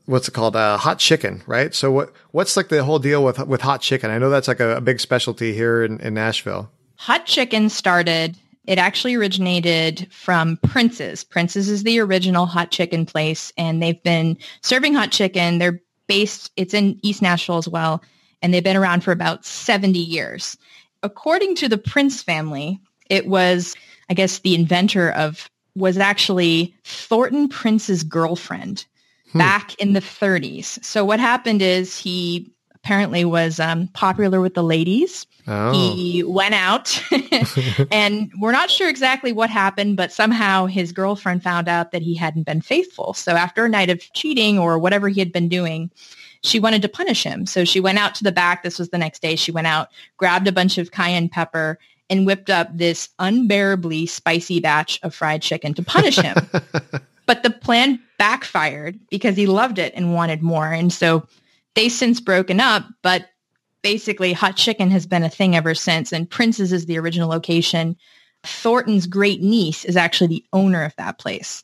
what's 0.06 0.28
it 0.28 0.34
called? 0.34 0.56
Uh, 0.56 0.78
hot 0.78 1.00
chicken, 1.00 1.42
right? 1.48 1.74
So 1.74 1.92
what 1.92 2.14
what's 2.32 2.56
like 2.58 2.70
the 2.70 2.84
whole 2.84 3.00
deal 3.00 3.24
with 3.24 3.40
with 3.48 3.62
hot 3.62 3.82
chicken? 3.82 4.12
I 4.12 4.18
know 4.18 4.30
that's 4.30 4.48
like 4.48 4.60
a, 4.60 4.78
a 4.78 4.82
big 4.82 5.00
specialty 5.00 5.54
here 5.54 5.84
in, 5.84 6.00
in 6.00 6.14
Nashville. 6.14 6.72
Hot 6.98 7.26
chicken 7.26 7.70
started. 7.70 8.38
It 8.68 8.78
actually 8.78 9.16
originated 9.16 10.08
from 10.12 10.58
Prince's. 10.58 11.24
Prince's 11.24 11.68
is 11.68 11.84
the 11.84 12.00
original 12.00 12.46
hot 12.46 12.70
chicken 12.70 13.06
place, 13.06 13.52
and 13.58 13.82
they've 13.82 14.02
been 14.04 14.38
serving 14.62 14.94
hot 14.94 15.12
chicken. 15.12 15.58
They're 15.58 15.82
based, 16.12 16.52
it's 16.58 16.74
in 16.74 17.00
East 17.04 17.22
Nashville 17.22 17.58
as 17.58 17.70
well, 17.70 18.04
and 18.42 18.54
they've 18.54 18.64
been 18.64 18.76
around 18.76 19.02
for 19.02 19.14
about 19.14 19.46
70 19.46 19.98
years. 19.98 20.58
According 21.04 21.56
to 21.56 21.70
the 21.70 21.78
Prince 21.78 22.22
family, 22.22 22.80
it 23.10 23.28
was, 23.28 23.76
I 24.10 24.14
guess, 24.14 24.40
the 24.40 24.54
inventor 24.54 25.12
of, 25.12 25.50
was 25.76 25.98
actually 25.98 26.76
Thornton 26.84 27.48
Prince's 27.48 28.04
girlfriend 28.04 28.86
hmm. 29.32 29.38
back 29.38 29.74
in 29.76 29.94
the 29.94 30.02
30s. 30.02 30.84
So 30.84 31.06
what 31.06 31.22
happened 31.22 31.62
is 31.62 31.98
he 31.98 32.52
apparently 32.84 33.24
was 33.26 33.60
um, 33.60 33.88
popular 33.90 34.42
with 34.42 34.56
the 34.56 34.64
ladies. 34.64 35.28
Oh. 35.48 35.72
He 35.72 36.24
went 36.24 36.56
out 36.56 37.02
and 37.92 38.32
we're 38.40 38.52
not 38.52 38.72
sure 38.72 38.90
exactly 38.90 39.32
what 39.32 39.50
happened, 39.50 39.98
but 39.98 40.12
somehow 40.12 40.66
his 40.66 40.92
girlfriend 40.92 41.44
found 41.44 41.68
out 41.68 41.92
that 41.92 42.02
he 42.02 42.16
hadn't 42.16 42.44
been 42.44 42.62
faithful. 42.62 43.14
So 43.14 43.34
after 43.34 43.66
a 43.66 43.70
night 43.70 43.90
of 43.90 44.00
cheating 44.14 44.58
or 44.58 44.80
whatever 44.80 45.10
he 45.10 45.20
had 45.20 45.32
been 45.32 45.48
doing, 45.48 45.92
she 46.44 46.60
wanted 46.60 46.82
to 46.82 46.90
punish 46.90 47.24
him. 47.24 47.46
So 47.46 47.66
she 47.66 47.80
went 47.80 48.00
out 48.00 48.16
to 48.16 48.24
the 48.24 48.32
back. 48.32 48.64
This 48.64 48.80
was 48.80 48.90
the 48.90 48.98
next 48.98 49.22
day. 49.22 49.36
She 49.36 49.52
went 49.52 49.68
out, 49.68 49.90
grabbed 50.18 50.48
a 50.48 50.52
bunch 50.52 50.78
of 50.80 50.92
cayenne 50.92 51.30
pepper 51.30 51.78
and 52.10 52.26
whipped 52.26 52.50
up 52.50 52.76
this 52.76 53.10
unbearably 53.20 54.08
spicy 54.08 54.60
batch 54.60 55.00
of 55.04 55.14
fried 55.14 55.44
chicken 55.44 55.76
to 55.76 55.84
punish 55.84 56.18
him. 56.18 56.36
but 57.28 57.44
the 57.44 57.52
plan 57.52 58.00
backfired 58.18 59.00
because 59.10 59.38
he 59.38 59.46
loved 59.46 59.78
it 59.78 59.94
and 59.96 60.16
wanted 60.16 60.42
more. 60.42 60.72
And 60.72 60.92
so 60.92 61.28
they 61.76 61.90
since 61.90 62.20
broken 62.20 62.60
up, 62.60 62.86
but 63.02 63.30
basically 63.82 64.34
hot 64.34 64.56
chicken 64.56 64.92
has 64.92 65.06
been 65.06 65.24
a 65.24 65.30
thing 65.30 65.56
ever 65.56 65.74
since 65.74 66.12
and 66.12 66.30
Prince's 66.30 66.72
is 66.72 66.86
the 66.86 67.00
original 67.00 67.30
location. 67.30 67.96
Thornton's 68.44 69.08
great 69.08 69.42
niece 69.42 69.86
is 69.86 69.96
actually 69.96 70.28
the 70.28 70.46
owner 70.54 70.84
of 70.84 70.96
that 70.98 71.18
place. 71.18 71.64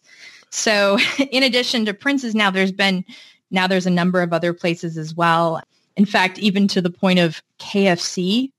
So 0.50 0.98
in 1.32 1.44
addition 1.44 1.86
to 1.86 1.94
Prince's 1.94 2.36
now 2.36 2.52
there's 2.52 2.72
been 2.72 3.06
now 3.50 3.68
there's 3.68 3.86
a 3.86 3.92
number 3.92 4.22
of 4.22 4.34
other 4.34 4.54
places 4.54 4.98
as 4.98 5.16
well. 5.16 5.62
In 5.96 6.06
fact, 6.06 6.38
even 6.38 6.68
to 6.70 6.82
the 6.82 6.90
point 6.90 7.20
of 7.20 7.42
KFC 7.60 8.52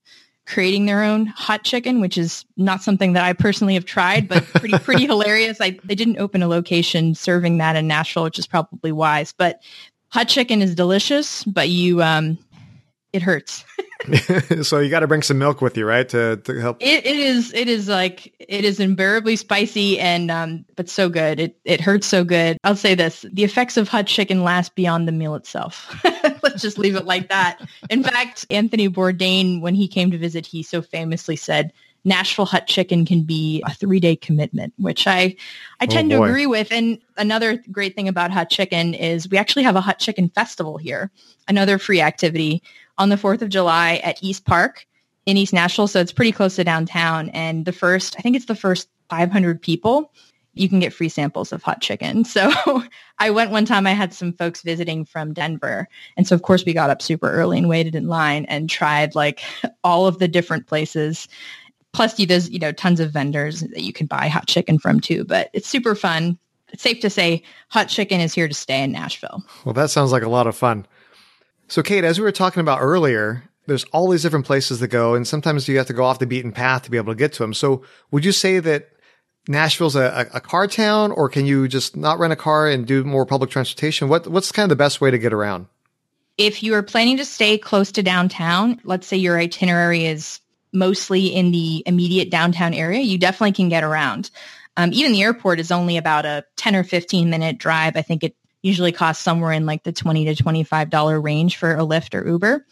creating 0.49 0.87
their 0.87 1.03
own 1.03 1.27
hot 1.27 1.63
chicken, 1.63 2.01
which 2.01 2.17
is 2.17 2.43
not 2.57 2.81
something 2.81 3.13
that 3.13 3.23
I 3.23 3.33
personally 3.33 3.75
have 3.75 3.85
tried, 3.85 4.27
but 4.27 4.43
pretty 4.55 4.77
pretty 4.79 5.05
hilarious. 5.05 5.61
I, 5.61 5.79
they 5.83 5.95
didn't 5.95 6.17
open 6.17 6.41
a 6.41 6.47
location 6.47 7.13
serving 7.13 7.59
that 7.59 7.75
in 7.75 7.87
Nashville, 7.87 8.23
which 8.23 8.39
is 8.39 8.47
probably 8.47 8.91
wise. 8.91 9.31
But 9.31 9.61
hot 10.09 10.27
chicken 10.27 10.61
is 10.61 10.75
delicious, 10.75 11.43
but 11.43 11.69
you 11.69 12.01
um, 12.01 12.37
it 13.13 13.21
hurts. 13.21 13.65
so 14.61 14.79
you 14.79 14.89
got 14.89 15.01
to 15.01 15.07
bring 15.07 15.21
some 15.21 15.37
milk 15.37 15.61
with 15.61 15.75
you, 15.77 15.85
right? 15.85 16.07
To, 16.09 16.37
to 16.37 16.59
help. 16.59 16.77
It, 16.79 17.05
it 17.05 17.17
is, 17.17 17.53
it 17.53 17.67
is 17.67 17.89
like, 17.89 18.33
it 18.39 18.63
is 18.63 18.79
unbearably 18.79 19.35
spicy 19.35 19.99
and, 19.99 20.31
um, 20.31 20.65
but 20.75 20.89
so 20.89 21.09
good. 21.09 21.39
It, 21.39 21.57
it 21.65 21.81
hurts 21.81 22.07
so 22.07 22.23
good. 22.23 22.57
I'll 22.63 22.75
say 22.75 22.95
this, 22.95 23.25
the 23.31 23.43
effects 23.43 23.77
of 23.77 23.89
hot 23.89 24.07
chicken 24.07 24.43
last 24.43 24.75
beyond 24.75 25.07
the 25.07 25.11
meal 25.11 25.35
itself. 25.35 25.93
Let's 26.43 26.61
just 26.61 26.77
leave 26.77 26.95
it 26.95 27.05
like 27.05 27.29
that. 27.29 27.59
In 27.89 28.03
fact, 28.03 28.45
Anthony 28.49 28.89
Bourdain, 28.89 29.61
when 29.61 29.75
he 29.75 29.87
came 29.87 30.11
to 30.11 30.17
visit, 30.17 30.45
he 30.45 30.63
so 30.63 30.81
famously 30.81 31.35
said, 31.35 31.73
Nashville 32.05 32.45
hot 32.45 32.67
chicken 32.67 33.05
can 33.05 33.23
be 33.23 33.61
a 33.65 33.73
three 33.73 33.99
day 33.99 34.15
commitment, 34.15 34.73
which 34.77 35.07
I, 35.07 35.35
I 35.79 35.83
oh, 35.83 35.85
tend 35.87 36.11
oh 36.13 36.19
to 36.19 36.23
agree 36.23 36.47
with. 36.47 36.71
And 36.71 36.99
another 37.17 37.61
great 37.71 37.95
thing 37.95 38.07
about 38.07 38.31
hot 38.31 38.49
chicken 38.49 38.93
is 38.93 39.29
we 39.29 39.37
actually 39.37 39.63
have 39.63 39.75
a 39.75 39.81
hot 39.81 39.99
chicken 39.99 40.29
festival 40.29 40.77
here, 40.77 41.11
another 41.47 41.77
free 41.77 42.01
activity 42.01 42.63
on 42.97 43.09
the 43.09 43.15
4th 43.15 43.41
of 43.41 43.49
July 43.49 43.95
at 44.03 44.21
East 44.21 44.45
Park 44.45 44.85
in 45.25 45.37
East 45.37 45.53
Nashville. 45.53 45.87
So 45.87 45.99
it's 45.99 46.11
pretty 46.11 46.31
close 46.31 46.55
to 46.55 46.63
downtown. 46.63 47.29
And 47.29 47.65
the 47.65 47.71
first, 47.71 48.15
I 48.17 48.21
think 48.21 48.35
it's 48.35 48.45
the 48.45 48.55
first 48.55 48.89
500 49.09 49.61
people, 49.61 50.11
you 50.53 50.67
can 50.67 50.79
get 50.79 50.93
free 50.93 51.09
samples 51.09 51.51
of 51.51 51.63
hot 51.63 51.81
chicken. 51.81 52.25
So 52.29 52.83
I 53.17 53.31
went 53.31 53.51
one 53.51 53.65
time, 53.65 53.85
I 53.85 53.93
had 53.93 54.13
some 54.13 54.33
folks 54.33 54.61
visiting 54.61 55.03
from 55.03 55.33
Denver. 55.33 55.87
And 56.15 56.27
so 56.27 56.35
of 56.35 56.41
course 56.41 56.63
we 56.65 56.73
got 56.73 56.89
up 56.89 57.01
super 57.01 57.29
early 57.29 57.57
and 57.57 57.67
waited 57.67 57.95
in 57.95 58.07
line 58.07 58.45
and 58.45 58.69
tried 58.69 59.15
like 59.15 59.41
all 59.83 60.07
of 60.07 60.19
the 60.19 60.27
different 60.27 60.67
places. 60.67 61.27
Plus 61.93 62.19
you 62.19 62.25
there's, 62.25 62.49
you 62.49 62.59
know, 62.59 62.71
tons 62.71 62.99
of 62.99 63.11
vendors 63.11 63.61
that 63.61 63.81
you 63.81 63.93
can 63.93 64.07
buy 64.07 64.27
hot 64.27 64.47
chicken 64.47 64.77
from 64.77 64.99
too, 64.99 65.23
but 65.23 65.49
it's 65.53 65.67
super 65.67 65.95
fun. 65.95 66.37
It's 66.71 66.83
safe 66.83 66.99
to 67.01 67.09
say 67.09 67.43
hot 67.69 67.89
chicken 67.89 68.19
is 68.19 68.33
here 68.33 68.47
to 68.47 68.53
stay 68.53 68.83
in 68.83 68.91
Nashville. 68.91 69.43
Well, 69.65 69.73
that 69.73 69.89
sounds 69.89 70.11
like 70.11 70.23
a 70.23 70.29
lot 70.29 70.47
of 70.47 70.55
fun. 70.55 70.85
So, 71.67 71.81
Kate, 71.83 72.03
as 72.03 72.19
we 72.19 72.23
were 72.23 72.31
talking 72.31 72.61
about 72.61 72.79
earlier, 72.81 73.43
there's 73.65 73.83
all 73.85 74.09
these 74.09 74.23
different 74.23 74.45
places 74.45 74.79
to 74.79 74.87
go, 74.87 75.13
and 75.13 75.27
sometimes 75.27 75.67
you 75.67 75.77
have 75.77 75.87
to 75.87 75.93
go 75.93 76.03
off 76.03 76.19
the 76.19 76.25
beaten 76.25 76.51
path 76.51 76.83
to 76.83 76.91
be 76.91 76.97
able 76.97 77.13
to 77.13 77.17
get 77.17 77.33
to 77.33 77.43
them. 77.43 77.53
So, 77.53 77.83
would 78.11 78.25
you 78.25 78.31
say 78.31 78.59
that 78.59 78.89
Nashville's 79.47 79.95
a, 79.95 80.27
a 80.33 80.41
car 80.41 80.67
town, 80.67 81.11
or 81.11 81.29
can 81.29 81.45
you 81.45 81.67
just 81.67 81.95
not 81.95 82.19
rent 82.19 82.33
a 82.33 82.35
car 82.35 82.67
and 82.67 82.85
do 82.85 83.03
more 83.03 83.25
public 83.25 83.49
transportation? 83.49 84.09
What 84.09 84.27
what's 84.27 84.51
kind 84.51 84.65
of 84.65 84.69
the 84.69 84.83
best 84.83 85.01
way 85.01 85.11
to 85.11 85.17
get 85.17 85.33
around? 85.33 85.67
If 86.37 86.63
you 86.63 86.73
are 86.75 86.83
planning 86.83 87.17
to 87.17 87.25
stay 87.25 87.57
close 87.57 87.91
to 87.93 88.03
downtown, 88.03 88.79
let's 88.83 89.07
say 89.07 89.17
your 89.17 89.37
itinerary 89.37 90.05
is 90.05 90.39
mostly 90.73 91.27
in 91.27 91.51
the 91.51 91.83
immediate 91.85 92.29
downtown 92.29 92.73
area, 92.73 93.01
you 93.01 93.17
definitely 93.17 93.53
can 93.53 93.69
get 93.69 93.83
around. 93.83 94.29
Um, 94.77 94.91
even 94.93 95.11
the 95.11 95.23
airport 95.23 95.59
is 95.59 95.71
only 95.71 95.97
about 95.97 96.25
a 96.25 96.45
10 96.57 96.75
or 96.75 96.83
15 96.83 97.29
minute 97.29 97.57
drive. 97.57 97.97
I 97.97 98.01
think 98.01 98.23
it 98.23 98.35
usually 98.61 98.91
costs 98.91 99.23
somewhere 99.23 99.51
in 99.51 99.65
like 99.65 99.83
the 99.83 99.91
20 99.91 100.33
to 100.33 100.43
$25 100.43 101.23
range 101.23 101.57
for 101.57 101.73
a 101.73 101.79
Lyft 101.81 102.15
or 102.15 102.27
Uber. 102.27 102.65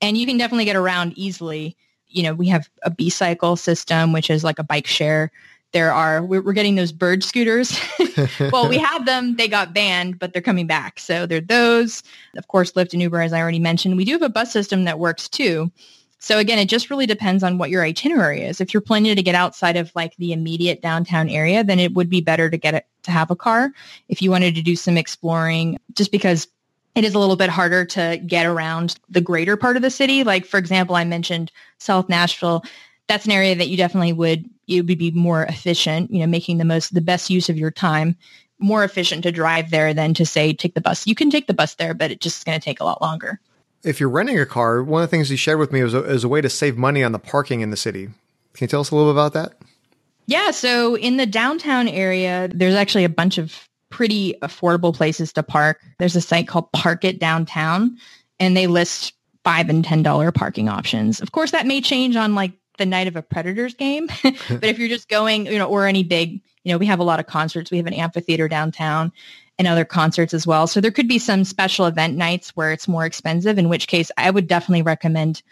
And 0.00 0.16
you 0.16 0.26
can 0.26 0.36
definitely 0.36 0.64
get 0.64 0.76
around 0.76 1.14
easily. 1.16 1.76
You 2.08 2.24
know, 2.24 2.34
we 2.34 2.48
have 2.48 2.68
a 2.82 2.90
B-cycle 2.90 3.56
system, 3.56 4.12
which 4.12 4.30
is 4.30 4.44
like 4.44 4.58
a 4.58 4.64
bike 4.64 4.86
share. 4.86 5.30
There 5.72 5.92
are, 5.92 6.22
we're, 6.22 6.40
we're 6.40 6.52
getting 6.52 6.76
those 6.76 6.92
bird 6.92 7.24
scooters. 7.24 7.76
well, 8.52 8.68
we 8.68 8.78
have 8.78 9.06
them. 9.06 9.34
They 9.34 9.48
got 9.48 9.74
banned, 9.74 10.20
but 10.20 10.32
they're 10.32 10.42
coming 10.42 10.68
back. 10.68 11.00
So 11.00 11.26
they're 11.26 11.40
those. 11.40 12.04
Of 12.36 12.46
course, 12.46 12.72
Lyft 12.72 12.92
and 12.92 13.02
Uber, 13.02 13.20
as 13.20 13.32
I 13.32 13.40
already 13.40 13.58
mentioned. 13.58 13.96
We 13.96 14.04
do 14.04 14.12
have 14.12 14.22
a 14.22 14.28
bus 14.28 14.52
system 14.52 14.84
that 14.84 15.00
works 15.00 15.28
too. 15.28 15.72
So 16.24 16.38
again, 16.38 16.58
it 16.58 16.70
just 16.70 16.88
really 16.88 17.04
depends 17.04 17.42
on 17.42 17.58
what 17.58 17.68
your 17.68 17.84
itinerary 17.84 18.40
is. 18.40 18.58
If 18.58 18.72
you're 18.72 18.80
planning 18.80 19.14
to 19.14 19.22
get 19.22 19.34
outside 19.34 19.76
of 19.76 19.92
like 19.94 20.16
the 20.16 20.32
immediate 20.32 20.80
downtown 20.80 21.28
area, 21.28 21.62
then 21.62 21.78
it 21.78 21.92
would 21.92 22.08
be 22.08 22.22
better 22.22 22.48
to 22.48 22.56
get 22.56 22.72
it 22.72 22.86
to 23.02 23.10
have 23.10 23.30
a 23.30 23.36
car. 23.36 23.74
If 24.08 24.22
you 24.22 24.30
wanted 24.30 24.54
to 24.54 24.62
do 24.62 24.74
some 24.74 24.96
exploring, 24.96 25.78
just 25.92 26.10
because 26.10 26.48
it 26.94 27.04
is 27.04 27.12
a 27.12 27.18
little 27.18 27.36
bit 27.36 27.50
harder 27.50 27.84
to 27.84 28.22
get 28.26 28.46
around 28.46 28.98
the 29.10 29.20
greater 29.20 29.58
part 29.58 29.76
of 29.76 29.82
the 29.82 29.90
city. 29.90 30.24
Like 30.24 30.46
for 30.46 30.56
example, 30.56 30.96
I 30.96 31.04
mentioned 31.04 31.52
South 31.76 32.08
Nashville. 32.08 32.64
That's 33.06 33.26
an 33.26 33.32
area 33.32 33.54
that 33.54 33.68
you 33.68 33.76
definitely 33.76 34.14
would 34.14 34.48
you 34.64 34.82
would 34.82 34.98
be 34.98 35.10
more 35.10 35.42
efficient, 35.42 36.10
you 36.10 36.20
know, 36.20 36.26
making 36.26 36.56
the 36.56 36.64
most 36.64 36.94
the 36.94 37.02
best 37.02 37.28
use 37.28 37.50
of 37.50 37.58
your 37.58 37.70
time 37.70 38.16
more 38.58 38.82
efficient 38.82 39.24
to 39.24 39.30
drive 39.30 39.68
there 39.68 39.92
than 39.92 40.14
to 40.14 40.24
say 40.24 40.54
take 40.54 40.72
the 40.72 40.80
bus. 40.80 41.06
You 41.06 41.14
can 41.14 41.28
take 41.28 41.48
the 41.48 41.52
bus 41.52 41.74
there, 41.74 41.92
but 41.92 42.10
it's 42.10 42.24
just 42.24 42.46
going 42.46 42.58
to 42.58 42.64
take 42.64 42.80
a 42.80 42.84
lot 42.84 43.02
longer 43.02 43.40
if 43.84 44.00
you're 44.00 44.08
renting 44.08 44.38
a 44.38 44.46
car, 44.46 44.82
one 44.82 45.02
of 45.02 45.10
the 45.10 45.16
things 45.16 45.30
you 45.30 45.36
shared 45.36 45.58
with 45.58 45.72
me 45.72 45.82
was 45.82 45.94
a, 45.94 46.26
a 46.26 46.28
way 46.28 46.40
to 46.40 46.50
save 46.50 46.76
money 46.76 47.02
on 47.02 47.12
the 47.12 47.18
parking 47.18 47.60
in 47.60 47.70
the 47.70 47.76
city. 47.76 48.06
Can 48.54 48.64
you 48.64 48.68
tell 48.68 48.80
us 48.80 48.90
a 48.90 48.96
little 48.96 49.12
bit 49.12 49.16
about 49.16 49.32
that? 49.34 49.58
Yeah. 50.26 50.50
So 50.50 50.96
in 50.96 51.16
the 51.16 51.26
downtown 51.26 51.88
area, 51.88 52.48
there's 52.52 52.74
actually 52.74 53.04
a 53.04 53.10
bunch 53.10 53.36
of 53.38 53.68
pretty 53.90 54.34
affordable 54.42 54.94
places 54.94 55.32
to 55.34 55.42
park. 55.42 55.80
There's 55.98 56.16
a 56.16 56.20
site 56.20 56.48
called 56.48 56.72
Park 56.72 57.04
It 57.04 57.18
Downtown, 57.18 57.96
and 58.40 58.56
they 58.56 58.66
list 58.66 59.12
five 59.44 59.68
and 59.68 59.84
ten 59.84 60.02
dollar 60.02 60.32
parking 60.32 60.68
options. 60.68 61.20
Of 61.20 61.32
course, 61.32 61.50
that 61.50 61.66
may 61.66 61.80
change 61.80 62.16
on 62.16 62.34
like 62.34 62.52
the 62.78 62.86
night 62.86 63.06
of 63.06 63.16
a 63.16 63.22
Predators 63.22 63.74
game, 63.74 64.08
but 64.22 64.64
if 64.64 64.78
you're 64.78 64.88
just 64.88 65.08
going, 65.08 65.46
you 65.46 65.58
know, 65.58 65.68
or 65.68 65.86
any 65.86 66.02
big, 66.02 66.40
you 66.64 66.72
know, 66.72 66.78
we 66.78 66.86
have 66.86 66.98
a 66.98 67.04
lot 67.04 67.20
of 67.20 67.26
concerts. 67.26 67.70
We 67.70 67.76
have 67.76 67.86
an 67.86 67.94
amphitheater 67.94 68.48
downtown 68.48 69.12
and 69.58 69.68
other 69.68 69.84
concerts 69.84 70.34
as 70.34 70.46
well. 70.46 70.66
So 70.66 70.80
there 70.80 70.90
could 70.90 71.08
be 71.08 71.18
some 71.18 71.44
special 71.44 71.86
event 71.86 72.16
nights 72.16 72.50
where 72.56 72.72
it's 72.72 72.88
more 72.88 73.04
expensive, 73.04 73.58
in 73.58 73.68
which 73.68 73.86
case 73.86 74.10
I 74.16 74.30
would 74.30 74.46
definitely 74.46 74.82
recommend, 74.82 75.42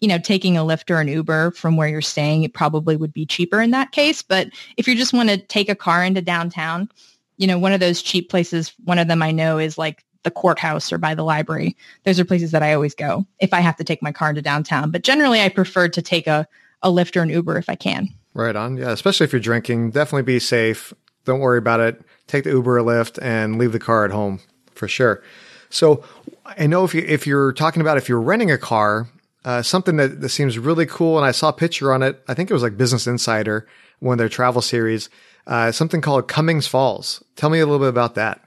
you 0.00 0.08
know, 0.08 0.18
taking 0.18 0.56
a 0.56 0.60
Lyft 0.60 0.90
or 0.90 1.00
an 1.00 1.08
Uber 1.08 1.52
from 1.52 1.76
where 1.76 1.88
you're 1.88 2.00
staying. 2.00 2.44
It 2.44 2.54
probably 2.54 2.96
would 2.96 3.12
be 3.12 3.26
cheaper 3.26 3.60
in 3.60 3.72
that 3.72 3.92
case. 3.92 4.22
But 4.22 4.48
if 4.76 4.86
you 4.86 4.94
just 4.94 5.12
want 5.12 5.28
to 5.30 5.38
take 5.38 5.68
a 5.68 5.74
car 5.74 6.04
into 6.04 6.22
downtown, 6.22 6.88
you 7.36 7.46
know, 7.46 7.58
one 7.58 7.72
of 7.72 7.80
those 7.80 8.02
cheap 8.02 8.30
places, 8.30 8.72
one 8.84 8.98
of 8.98 9.08
them 9.08 9.22
I 9.22 9.32
know 9.32 9.58
is 9.58 9.76
like 9.76 10.04
the 10.22 10.30
courthouse 10.30 10.92
or 10.92 10.98
by 10.98 11.14
the 11.14 11.24
library. 11.24 11.76
Those 12.04 12.20
are 12.20 12.24
places 12.24 12.50
that 12.52 12.62
I 12.62 12.74
always 12.74 12.94
go 12.94 13.26
if 13.40 13.52
I 13.54 13.60
have 13.60 13.76
to 13.76 13.84
take 13.84 14.02
my 14.02 14.12
car 14.12 14.30
into 14.30 14.42
downtown. 14.42 14.90
But 14.90 15.02
generally 15.02 15.40
I 15.40 15.48
prefer 15.48 15.88
to 15.88 16.02
take 16.02 16.26
a, 16.26 16.46
a 16.82 16.90
Lyft 16.90 17.16
or 17.16 17.22
an 17.22 17.30
Uber 17.30 17.56
if 17.58 17.68
I 17.68 17.74
can. 17.74 18.08
Right 18.34 18.54
on. 18.54 18.76
Yeah. 18.76 18.90
Especially 18.90 19.24
if 19.24 19.32
you're 19.32 19.40
drinking, 19.40 19.90
definitely 19.90 20.22
be 20.22 20.38
safe. 20.38 20.92
Don't 21.24 21.40
worry 21.40 21.58
about 21.58 21.80
it. 21.80 22.02
Take 22.28 22.44
the 22.44 22.50
Uber 22.50 22.78
or 22.78 22.82
Lyft 22.82 23.18
and 23.20 23.58
leave 23.58 23.72
the 23.72 23.78
car 23.80 24.04
at 24.04 24.12
home 24.12 24.40
for 24.74 24.86
sure. 24.86 25.22
So 25.70 26.04
I 26.44 26.66
know 26.66 26.84
if 26.84 26.94
you 26.94 27.02
if 27.06 27.26
you're 27.26 27.52
talking 27.52 27.82
about 27.82 27.98
if 27.98 28.08
you're 28.08 28.20
renting 28.20 28.50
a 28.50 28.58
car, 28.58 29.08
uh, 29.44 29.62
something 29.62 29.96
that, 29.96 30.20
that 30.20 30.28
seems 30.28 30.58
really 30.58 30.86
cool, 30.86 31.16
and 31.18 31.26
I 31.26 31.32
saw 31.32 31.48
a 31.48 31.52
picture 31.52 31.92
on 31.92 32.02
it. 32.02 32.22
I 32.28 32.34
think 32.34 32.50
it 32.50 32.54
was 32.54 32.62
like 32.62 32.76
Business 32.76 33.06
Insider, 33.06 33.66
one 34.00 34.14
of 34.14 34.18
their 34.18 34.28
travel 34.28 34.62
series. 34.62 35.10
Uh, 35.46 35.72
something 35.72 36.00
called 36.00 36.28
Cummins 36.28 36.66
Falls. 36.66 37.22
Tell 37.36 37.50
me 37.50 37.58
a 37.58 37.66
little 37.66 37.78
bit 37.78 37.88
about 37.88 38.14
that. 38.16 38.40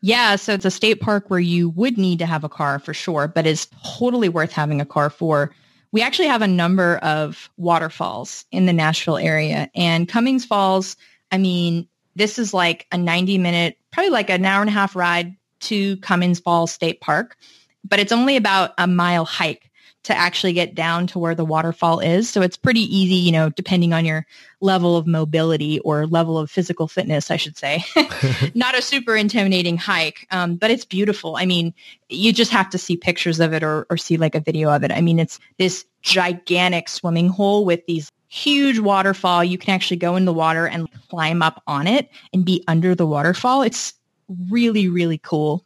Yeah, 0.00 0.36
so 0.36 0.52
it's 0.52 0.66
a 0.66 0.70
state 0.70 1.00
park 1.00 1.30
where 1.30 1.40
you 1.40 1.70
would 1.70 1.96
need 1.96 2.18
to 2.18 2.26
have 2.26 2.44
a 2.44 2.48
car 2.48 2.78
for 2.78 2.92
sure, 2.92 3.26
but 3.26 3.46
it's 3.46 3.66
totally 3.96 4.28
worth 4.28 4.52
having 4.52 4.80
a 4.80 4.86
car 4.86 5.10
for. 5.10 5.50
We 5.92 6.02
actually 6.02 6.28
have 6.28 6.42
a 6.42 6.46
number 6.46 6.98
of 6.98 7.48
waterfalls 7.56 8.44
in 8.52 8.66
the 8.66 8.72
Nashville 8.72 9.16
area, 9.16 9.70
and 9.74 10.08
Cummins 10.08 10.44
Falls. 10.44 10.96
I 11.32 11.38
mean, 11.38 11.88
this 12.16 12.38
is 12.38 12.54
like 12.54 12.86
a 12.92 12.98
90 12.98 13.38
minute, 13.38 13.78
probably 13.92 14.10
like 14.10 14.30
an 14.30 14.44
hour 14.44 14.60
and 14.60 14.70
a 14.70 14.72
half 14.72 14.96
ride 14.96 15.36
to 15.60 15.96
Cummins 15.98 16.40
Falls 16.40 16.72
State 16.72 17.00
Park, 17.00 17.36
but 17.88 17.98
it's 17.98 18.12
only 18.12 18.36
about 18.36 18.72
a 18.78 18.86
mile 18.86 19.24
hike 19.24 19.70
to 20.04 20.14
actually 20.16 20.52
get 20.52 20.74
down 20.74 21.06
to 21.06 21.18
where 21.18 21.34
the 21.34 21.46
waterfall 21.46 22.00
is. 22.00 22.28
So 22.28 22.42
it's 22.42 22.58
pretty 22.58 22.82
easy, 22.82 23.14
you 23.14 23.32
know, 23.32 23.48
depending 23.48 23.94
on 23.94 24.04
your 24.04 24.26
level 24.60 24.98
of 24.98 25.06
mobility 25.06 25.80
or 25.80 26.06
level 26.06 26.38
of 26.38 26.50
physical 26.50 26.86
fitness, 26.86 27.30
I 27.30 27.38
should 27.38 27.56
say. 27.56 27.82
Not 28.54 28.76
a 28.78 28.82
super 28.82 29.16
intimidating 29.16 29.78
hike, 29.78 30.26
um, 30.30 30.56
but 30.56 30.70
it's 30.70 30.84
beautiful. 30.84 31.36
I 31.36 31.46
mean, 31.46 31.72
you 32.10 32.34
just 32.34 32.50
have 32.52 32.68
to 32.70 32.78
see 32.78 32.98
pictures 32.98 33.40
of 33.40 33.54
it 33.54 33.62
or, 33.62 33.86
or 33.88 33.96
see 33.96 34.18
like 34.18 34.34
a 34.34 34.40
video 34.40 34.70
of 34.70 34.84
it. 34.84 34.92
I 34.92 35.00
mean, 35.00 35.18
it's 35.18 35.40
this 35.58 35.86
gigantic 36.02 36.90
swimming 36.90 37.28
hole 37.28 37.64
with 37.64 37.86
these 37.86 38.12
huge 38.28 38.78
waterfall. 38.78 39.44
You 39.44 39.58
can 39.58 39.74
actually 39.74 39.98
go 39.98 40.16
in 40.16 40.24
the 40.24 40.32
water 40.32 40.66
and 40.66 40.88
climb 41.08 41.42
up 41.42 41.62
on 41.66 41.86
it 41.86 42.08
and 42.32 42.44
be 42.44 42.64
under 42.66 42.94
the 42.94 43.06
waterfall. 43.06 43.62
It's 43.62 43.94
really, 44.48 44.88
really 44.88 45.18
cool. 45.18 45.64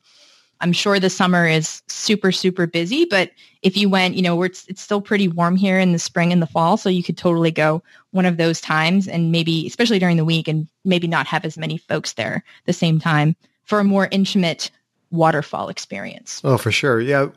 I'm 0.60 0.72
sure 0.72 0.98
the 0.98 1.10
summer 1.10 1.46
is 1.46 1.82
super, 1.86 2.32
super 2.32 2.66
busy, 2.66 3.04
but 3.04 3.30
if 3.62 3.76
you 3.76 3.88
went, 3.88 4.16
you 4.16 4.22
know, 4.22 4.42
it's, 4.42 4.66
it's 4.66 4.82
still 4.82 5.00
pretty 5.00 5.28
warm 5.28 5.54
here 5.54 5.78
in 5.78 5.92
the 5.92 5.98
spring 5.98 6.32
and 6.32 6.42
the 6.42 6.48
fall. 6.48 6.76
So 6.76 6.88
you 6.88 7.02
could 7.04 7.16
totally 7.16 7.52
go 7.52 7.82
one 8.10 8.26
of 8.26 8.38
those 8.38 8.60
times 8.60 9.06
and 9.06 9.30
maybe, 9.30 9.66
especially 9.66 10.00
during 10.00 10.16
the 10.16 10.24
week 10.24 10.48
and 10.48 10.66
maybe 10.84 11.06
not 11.06 11.28
have 11.28 11.44
as 11.44 11.56
many 11.56 11.78
folks 11.78 12.14
there 12.14 12.42
the 12.64 12.72
same 12.72 12.98
time 12.98 13.36
for 13.64 13.78
a 13.78 13.84
more 13.84 14.08
intimate 14.10 14.70
waterfall 15.10 15.68
experience. 15.68 16.40
Oh, 16.42 16.58
for 16.58 16.72
sure. 16.72 17.00
Yeah. 17.00 17.28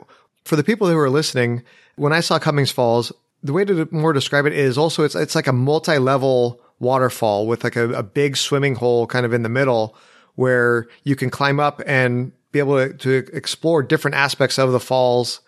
For 0.44 0.56
the 0.56 0.64
people 0.64 0.88
who 0.88 0.98
are 0.98 1.10
listening, 1.10 1.62
when 1.96 2.12
I 2.12 2.20
saw 2.20 2.38
Cummins 2.38 2.72
Falls, 2.72 3.12
the 3.42 3.52
way 3.52 3.64
to 3.64 3.88
more 3.90 4.12
describe 4.12 4.46
it 4.46 4.52
is 4.52 4.78
also 4.78 5.04
it's, 5.04 5.14
it's 5.14 5.34
like 5.34 5.46
a 5.46 5.52
multi-level 5.52 6.60
waterfall 6.78 7.46
with 7.46 7.64
like 7.64 7.76
a, 7.76 7.90
a 7.92 8.02
big 8.02 8.36
swimming 8.36 8.74
hole 8.74 9.06
kind 9.06 9.26
of 9.26 9.32
in 9.32 9.42
the 9.42 9.48
middle 9.48 9.96
where 10.34 10.86
you 11.04 11.16
can 11.16 11.30
climb 11.30 11.60
up 11.60 11.80
and 11.86 12.32
be 12.52 12.58
able 12.58 12.76
to, 12.76 12.92
to 12.94 13.26
explore 13.32 13.82
different 13.82 14.16
aspects 14.16 14.58
of 14.58 14.72
the 14.72 14.80
falls 14.80 15.40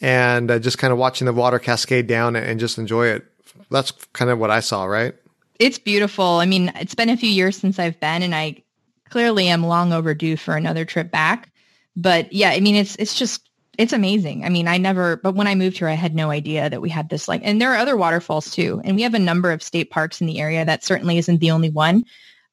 and 0.00 0.50
uh, 0.50 0.58
just 0.58 0.78
kind 0.78 0.92
of 0.92 0.98
watching 0.98 1.26
the 1.26 1.32
water 1.32 1.58
cascade 1.58 2.06
down 2.06 2.36
and 2.36 2.58
just 2.58 2.78
enjoy 2.78 3.06
it. 3.06 3.24
That's 3.70 3.92
kind 4.12 4.30
of 4.30 4.38
what 4.38 4.50
I 4.50 4.60
saw, 4.60 4.84
right? 4.84 5.14
It's 5.58 5.78
beautiful. 5.78 6.24
I 6.24 6.46
mean, 6.46 6.72
it's 6.76 6.94
been 6.94 7.10
a 7.10 7.16
few 7.16 7.30
years 7.30 7.56
since 7.56 7.78
I've 7.78 8.00
been 8.00 8.22
and 8.22 8.34
I 8.34 8.62
clearly 9.08 9.48
am 9.48 9.64
long 9.64 9.92
overdue 9.92 10.36
for 10.36 10.56
another 10.56 10.84
trip 10.84 11.10
back. 11.10 11.50
But 11.94 12.32
yeah, 12.32 12.50
I 12.50 12.60
mean, 12.60 12.74
it's, 12.74 12.96
it's 12.96 13.14
just, 13.14 13.48
it's 13.78 13.92
amazing. 13.92 14.44
I 14.44 14.50
mean, 14.50 14.68
I 14.68 14.76
never, 14.76 15.16
but 15.16 15.34
when 15.34 15.46
I 15.46 15.54
moved 15.54 15.78
here, 15.78 15.88
I 15.88 15.94
had 15.94 16.14
no 16.14 16.30
idea 16.30 16.68
that 16.68 16.82
we 16.82 16.90
had 16.90 17.08
this 17.08 17.26
like, 17.26 17.40
and 17.44 17.60
there 17.60 17.72
are 17.72 17.78
other 17.78 17.96
waterfalls 17.96 18.50
too. 18.50 18.80
And 18.84 18.96
we 18.96 19.02
have 19.02 19.14
a 19.14 19.18
number 19.18 19.50
of 19.50 19.62
state 19.62 19.90
parks 19.90 20.20
in 20.20 20.26
the 20.26 20.40
area. 20.40 20.64
That 20.64 20.84
certainly 20.84 21.18
isn't 21.18 21.38
the 21.38 21.50
only 21.50 21.70
one. 21.70 22.04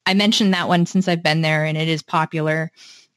I 0.06 0.14
mentioned 0.14 0.54
that 0.54 0.68
one 0.68 0.86
since 0.86 1.08
I've 1.08 1.22
been 1.22 1.42
there 1.42 1.64
and 1.64 1.76
it 1.76 1.88
is 1.88 2.02
popular. 2.02 2.72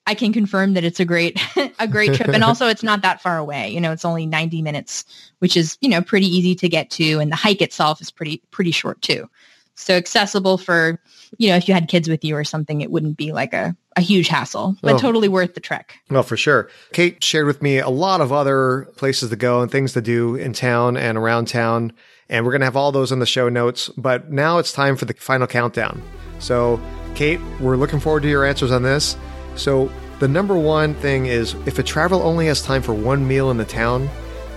I 0.06 0.16
can 0.16 0.34
confirm 0.34 0.74
that 0.74 0.84
it's 0.84 1.00
a 1.00 1.06
great 1.06 1.40
a 1.80 1.88
great 1.88 2.14
trip 2.14 2.28
and 2.28 2.44
also 2.44 2.68
it's 2.70 2.84
not 2.84 3.04
that 3.04 3.22
far 3.22 3.38
away. 3.38 3.70
You 3.70 3.80
know, 3.80 3.94
it's 3.94 4.04
only 4.04 4.26
90 4.26 4.62
minutes, 4.62 5.06
which 5.40 5.56
is, 5.56 5.78
you 5.80 5.88
know, 5.88 6.02
pretty 6.02 6.28
easy 6.28 6.56
to 6.56 6.68
get 6.68 6.90
to 6.92 7.20
and 7.20 7.32
the 7.32 7.38
hike 7.38 7.62
itself 7.62 8.02
is 8.02 8.12
pretty 8.12 8.42
pretty 8.52 8.72
short 8.72 9.02
too. 9.02 9.30
So 9.76 9.96
accessible 9.96 10.58
for, 10.58 11.00
you 11.38 11.50
know, 11.50 11.56
if 11.56 11.68
you 11.68 11.74
had 11.74 11.88
kids 11.88 12.08
with 12.08 12.24
you 12.24 12.36
or 12.36 12.44
something, 12.44 12.82
it 12.82 12.92
wouldn't 12.92 13.18
be 13.18 13.32
like 13.32 13.54
a, 13.54 13.76
a 13.96 14.02
huge 14.02 14.28
hassle, 14.28 14.76
but 14.82 14.94
oh. 14.94 14.98
totally 14.98 15.28
worth 15.28 15.56
the 15.56 15.60
trek. 15.60 15.96
Well, 16.10 16.24
for 16.24 16.38
sure. 16.38 16.70
Kate 16.92 17.24
shared 17.24 17.48
with 17.48 17.62
me 17.62 17.80
a 17.80 17.90
lot 17.90 18.22
of 18.22 18.32
other 18.32 18.88
places 18.98 19.30
to 19.32 19.36
go 19.36 19.62
and 19.62 19.72
things 19.72 19.94
to 19.94 20.02
do 20.02 20.36
in 20.36 20.54
town 20.54 20.96
and 20.96 21.18
around 21.18 21.48
town. 21.48 21.92
And 22.30 22.46
we're 22.46 22.52
going 22.52 22.62
to 22.62 22.66
have 22.66 22.78
all 22.78 22.92
those 22.92 23.12
in 23.12 23.20
the 23.20 23.26
show 23.26 23.50
notes. 23.50 23.90
But 23.98 24.32
now 24.32 24.60
it's 24.60 24.72
time 24.72 24.96
for 24.96 25.06
the 25.06 25.14
final 25.16 25.48
countdown. 25.48 26.02
So, 26.40 26.80
Kate, 27.16 27.40
we're 27.60 27.78
looking 27.78 28.00
forward 28.00 28.24
to 28.24 28.30
your 28.30 28.46
answers 28.46 28.72
on 28.72 28.84
this. 28.84 29.18
So, 29.56 29.92
the 30.20 30.28
number 30.28 30.56
one 30.56 30.94
thing 30.96 31.26
is 31.26 31.54
if 31.66 31.80
a 31.80 31.84
traveler 31.84 32.24
only 32.24 32.46
has 32.46 32.62
time 32.62 32.82
for 32.82 32.94
one 32.94 33.28
meal 33.28 33.52
in 33.52 33.58
the 33.58 33.66
town, 33.66 34.08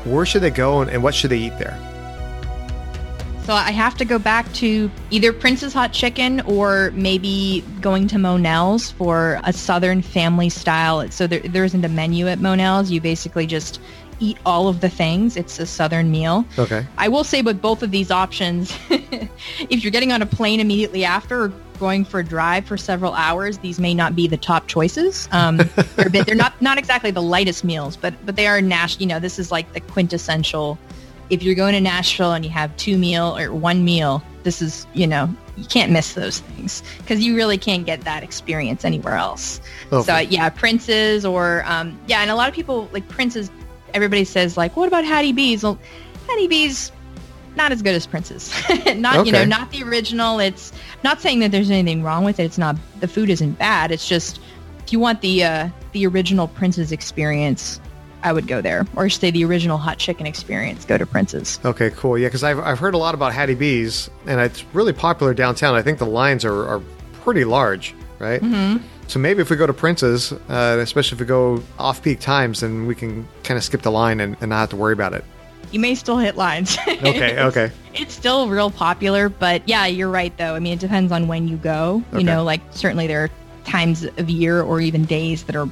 where 0.05 0.25
should 0.25 0.43
they 0.43 0.51
go 0.51 0.81
and, 0.81 0.91
and 0.91 1.03
what 1.03 1.15
should 1.15 1.31
they 1.31 1.39
eat 1.39 1.59
there? 1.59 1.96
So 3.47 3.55
I 3.55 3.71
have 3.71 3.97
to 3.99 4.05
go 4.05 4.19
back 4.19 4.53
to 4.55 4.91
either 5.11 5.33
Prince's 5.33 5.73
Hot 5.73 5.93
Chicken 5.93 6.41
or 6.41 6.91
maybe 6.97 7.63
going 7.81 8.09
to 8.09 8.19
Monell's 8.19 8.91
for 8.91 9.41
a 9.45 9.53
Southern 9.53 10.03
family 10.03 10.49
style. 10.49 11.09
So 11.13 11.29
there, 11.29 11.39
there 11.39 11.63
isn't 11.63 11.85
a 11.85 11.89
menu 11.89 12.27
at 12.27 12.41
Monell's. 12.41 12.91
You 12.91 13.01
basically 13.01 13.47
just 13.47 13.81
eat 14.19 14.37
all 14.45 14.67
of 14.67 14.81
the 14.81 14.89
things. 14.89 15.37
It's 15.37 15.61
a 15.61 15.67
Southern 15.67 16.11
meal. 16.11 16.45
Okay. 16.59 16.85
I 16.99 17.07
will 17.07 17.23
say 17.23 17.41
with 17.41 17.63
both 17.63 17.85
of 17.85 17.93
these 17.93 18.11
options, 18.11 18.77
if 18.91 19.85
you're 19.85 19.93
getting 19.93 20.11
on 20.11 20.23
a 20.23 20.27
plane 20.27 20.59
immediately 20.59 21.05
after 21.05 21.45
or 21.45 21.49
going 21.79 22.05
for 22.05 22.19
a 22.19 22.25
drive 22.25 22.67
for 22.67 22.77
several 22.77 23.13
hours, 23.13 23.59
these 23.59 23.79
may 23.79 23.95
not 23.95 24.17
be 24.17 24.27
the 24.27 24.37
top 24.37 24.67
choices. 24.67 25.29
Um, 25.31 25.59
they're, 25.95 26.11
bit, 26.11 26.27
they're 26.27 26.35
not 26.35 26.61
not 26.61 26.79
exactly 26.79 27.13
the 27.13 27.23
lightest 27.23 27.63
meals, 27.63 27.97
but 27.97 28.13
but 28.27 28.35
they 28.35 28.49
are 28.49 28.61
Nash. 28.61 28.99
You 28.99 29.07
know, 29.07 29.21
this 29.21 29.39
is 29.39 29.53
like 29.53 29.73
the 29.73 29.81
quintessential. 29.81 30.79
If 31.31 31.43
you're 31.43 31.55
going 31.55 31.75
to 31.75 31.81
Nashville 31.81 32.33
and 32.33 32.45
you 32.45 32.51
have 32.51 32.77
two 32.77 32.97
meal 32.99 33.37
or 33.37 33.53
one 33.53 33.85
meal, 33.85 34.23
this 34.43 34.63
is 34.63 34.87
you 34.95 35.07
know 35.07 35.29
you 35.57 35.65
can't 35.65 35.91
miss 35.91 36.13
those 36.13 36.41
things 36.41 36.83
because 36.99 37.25
you 37.25 37.35
really 37.35 37.59
can't 37.59 37.87
get 37.87 38.03
that 38.03 38.23
experience 38.23 38.85
anywhere 38.85 39.17
else. 39.17 39.61
Okay. 39.93 40.03
So 40.03 40.19
yeah, 40.19 40.49
Prince's 40.51 41.25
or 41.25 41.65
um, 41.67 41.99
yeah, 42.07 42.21
and 42.21 42.31
a 42.31 42.35
lot 42.35 42.49
of 42.49 42.55
people 42.55 42.89
like 42.93 43.09
Prince's. 43.09 43.51
Everybody 43.95 44.25
says 44.25 44.57
like, 44.57 44.77
what 44.77 44.89
about 44.89 45.05
Hattie 45.05 45.33
B's? 45.33 45.63
Well, 45.63 45.79
Hattie 46.29 46.49
B's 46.49 46.93
not 47.57 47.73
as 47.73 47.83
good 47.83 47.95
as 47.95 48.07
Prince's. 48.07 48.53
not 48.97 49.17
okay. 49.17 49.27
you 49.27 49.33
know, 49.33 49.45
not 49.45 49.71
the 49.71 49.83
original. 49.83 50.39
It's 50.39 50.73
not 51.03 51.21
saying 51.21 51.41
that 51.41 51.51
there's 51.51 51.71
anything 51.71 52.03
wrong 52.03 52.25
with 52.25 52.39
it. 52.39 52.45
It's 52.45 52.59
not 52.59 52.77
the 53.01 53.09
food 53.09 53.31
isn't 53.31 53.53
bad. 53.53 53.91
It's 53.91 54.07
just 54.07 54.39
if 54.85 54.93
you 54.93 55.01
want 55.01 55.21
the 55.23 55.45
uh, 55.45 55.69
the 55.93 56.07
original 56.07 56.49
Prince's 56.49 56.93
experience, 56.93 57.81
I 58.27 58.33
would 58.33 58.49
go 58.49 58.61
there. 58.61 58.85
Or 58.97 59.09
say 59.09 59.31
the 59.31 59.45
original 59.45 59.79
hot 59.79 59.99
chicken 59.99 60.27
experience, 60.27 60.85
go 60.85 60.99
to 60.99 61.07
Prince's. 61.07 61.61
Okay, 61.65 61.91
cool. 61.91 62.19
Yeah, 62.19 62.27
because 62.27 62.43
I've, 62.43 62.59
I've 62.59 62.81
heard 62.81 62.95
a 62.95 62.99
lot 62.99 63.15
about 63.15 63.33
Hattie 63.33 63.55
B's, 63.55 64.11
and 64.27 64.41
it's 64.41 64.65
really 64.73 64.93
popular 64.93 65.33
downtown. 65.33 65.77
I 65.77 65.83
think 65.83 65.99
the 65.99 66.07
lines 66.07 66.45
are, 66.45 66.67
are 66.67 66.83
pretty 67.23 67.45
large, 67.45 67.95
right? 68.19 68.41
Mm-hmm. 68.41 68.85
So 69.07 69.21
maybe 69.21 69.43
if 69.43 69.51
we 69.51 69.55
go 69.55 69.65
to 69.65 69.73
Prince's, 69.73 70.33
uh, 70.33 70.79
especially 70.81 71.15
if 71.15 71.21
we 71.21 71.27
go 71.27 71.63
off 71.79 72.03
peak 72.03 72.19
times, 72.19 72.61
then 72.61 72.89
we 72.89 72.97
can 72.97 73.29
kind 73.45 73.57
of 73.57 73.63
skip 73.63 73.83
the 73.83 73.93
line 73.93 74.19
and, 74.19 74.37
and 74.41 74.51
not 74.51 74.59
have 74.59 74.71
to 74.71 74.77
worry 74.77 74.93
about 74.93 75.15
it 75.15 75.25
you 75.73 75.81
may 75.81 75.97
still 75.97 76.17
hit 76.17 76.37
lines. 76.37 76.79
okay, 76.89 77.43
okay. 77.43 77.73
It's 77.93 78.15
still 78.15 78.49
real 78.49 78.71
popular, 78.71 79.29
but 79.29 79.69
yeah, 79.69 79.87
you're 79.87 80.09
right 80.09 80.35
though. 80.37 80.55
I 80.55 80.61
mean, 80.61 80.75
it 80.75 80.79
depends 80.79 81.11
on 81.11 81.27
when 81.27 81.49
you 81.49 81.57
go. 81.57 82.05
Okay. 82.11 82.21
You 82.21 82.25
know, 82.25 82.45
like 82.45 82.61
certainly 82.71 83.09
there 83.09 83.25
are 83.25 83.31
times 83.65 84.05
of 84.05 84.31
year 84.31 84.63
or 84.63 84.81
even 84.81 85.05
days 85.07 85.43
that 85.43 85.57
are 85.57 85.69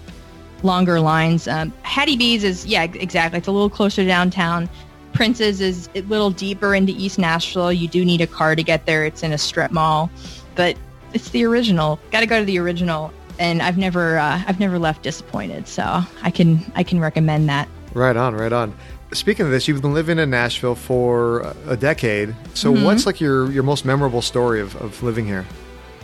longer 0.65 1.01
lines. 1.01 1.47
Um, 1.47 1.73
Hattie 1.83 2.17
B's 2.17 2.43
is 2.43 2.67
yeah, 2.67 2.85
exactly. 2.85 3.39
It's 3.39 3.49
a 3.49 3.53
little 3.53 3.71
closer 3.71 4.03
to 4.03 4.09
downtown. 4.09 4.69
Prince's 5.13 5.61
is 5.61 5.89
a 5.95 6.01
little 6.03 6.31
deeper 6.31 6.75
into 6.75 6.93
East 6.93 7.19
Nashville. 7.19 7.73
You 7.73 7.87
do 7.87 8.05
need 8.05 8.21
a 8.21 8.27
car 8.27 8.57
to 8.57 8.63
get 8.63 8.87
there. 8.87 9.05
It's 9.05 9.23
in 9.23 9.33
a 9.33 9.39
strip 9.39 9.71
mall, 9.71 10.11
but 10.57 10.77
it's 11.13 11.31
the 11.31 11.45
original. 11.45 12.01
Got 12.11 12.21
to 12.21 12.27
go 12.27 12.41
to 12.41 12.45
the 12.45 12.59
original, 12.59 13.13
and 13.39 13.63
I've 13.63 13.79
never 13.79 14.19
uh, 14.19 14.43
I've 14.47 14.59
never 14.59 14.79
left 14.79 15.03
disappointed. 15.03 15.69
So 15.69 16.03
I 16.23 16.31
can 16.31 16.61
I 16.75 16.83
can 16.83 16.99
recommend 16.99 17.49
that. 17.49 17.69
Right 17.93 18.17
on, 18.17 18.35
right 18.35 18.53
on. 18.53 18.75
Speaking 19.13 19.47
of 19.47 19.53
this, 19.53 19.69
you've 19.69 19.81
been 19.81 19.95
living 19.95 20.19
in 20.19 20.31
Nashville 20.31 20.75
for 20.75 21.55
a 21.69 21.77
decade. 21.77 22.35
So, 22.55 22.73
mm-hmm. 22.73 22.85
what's 22.85 23.07
like 23.07 23.21
your 23.21 23.51
your 23.53 23.63
most 23.63 23.85
memorable 23.85 24.23
story 24.23 24.61
of, 24.61 24.75
of 24.83 25.01
living 25.05 25.25
here? 25.25 25.47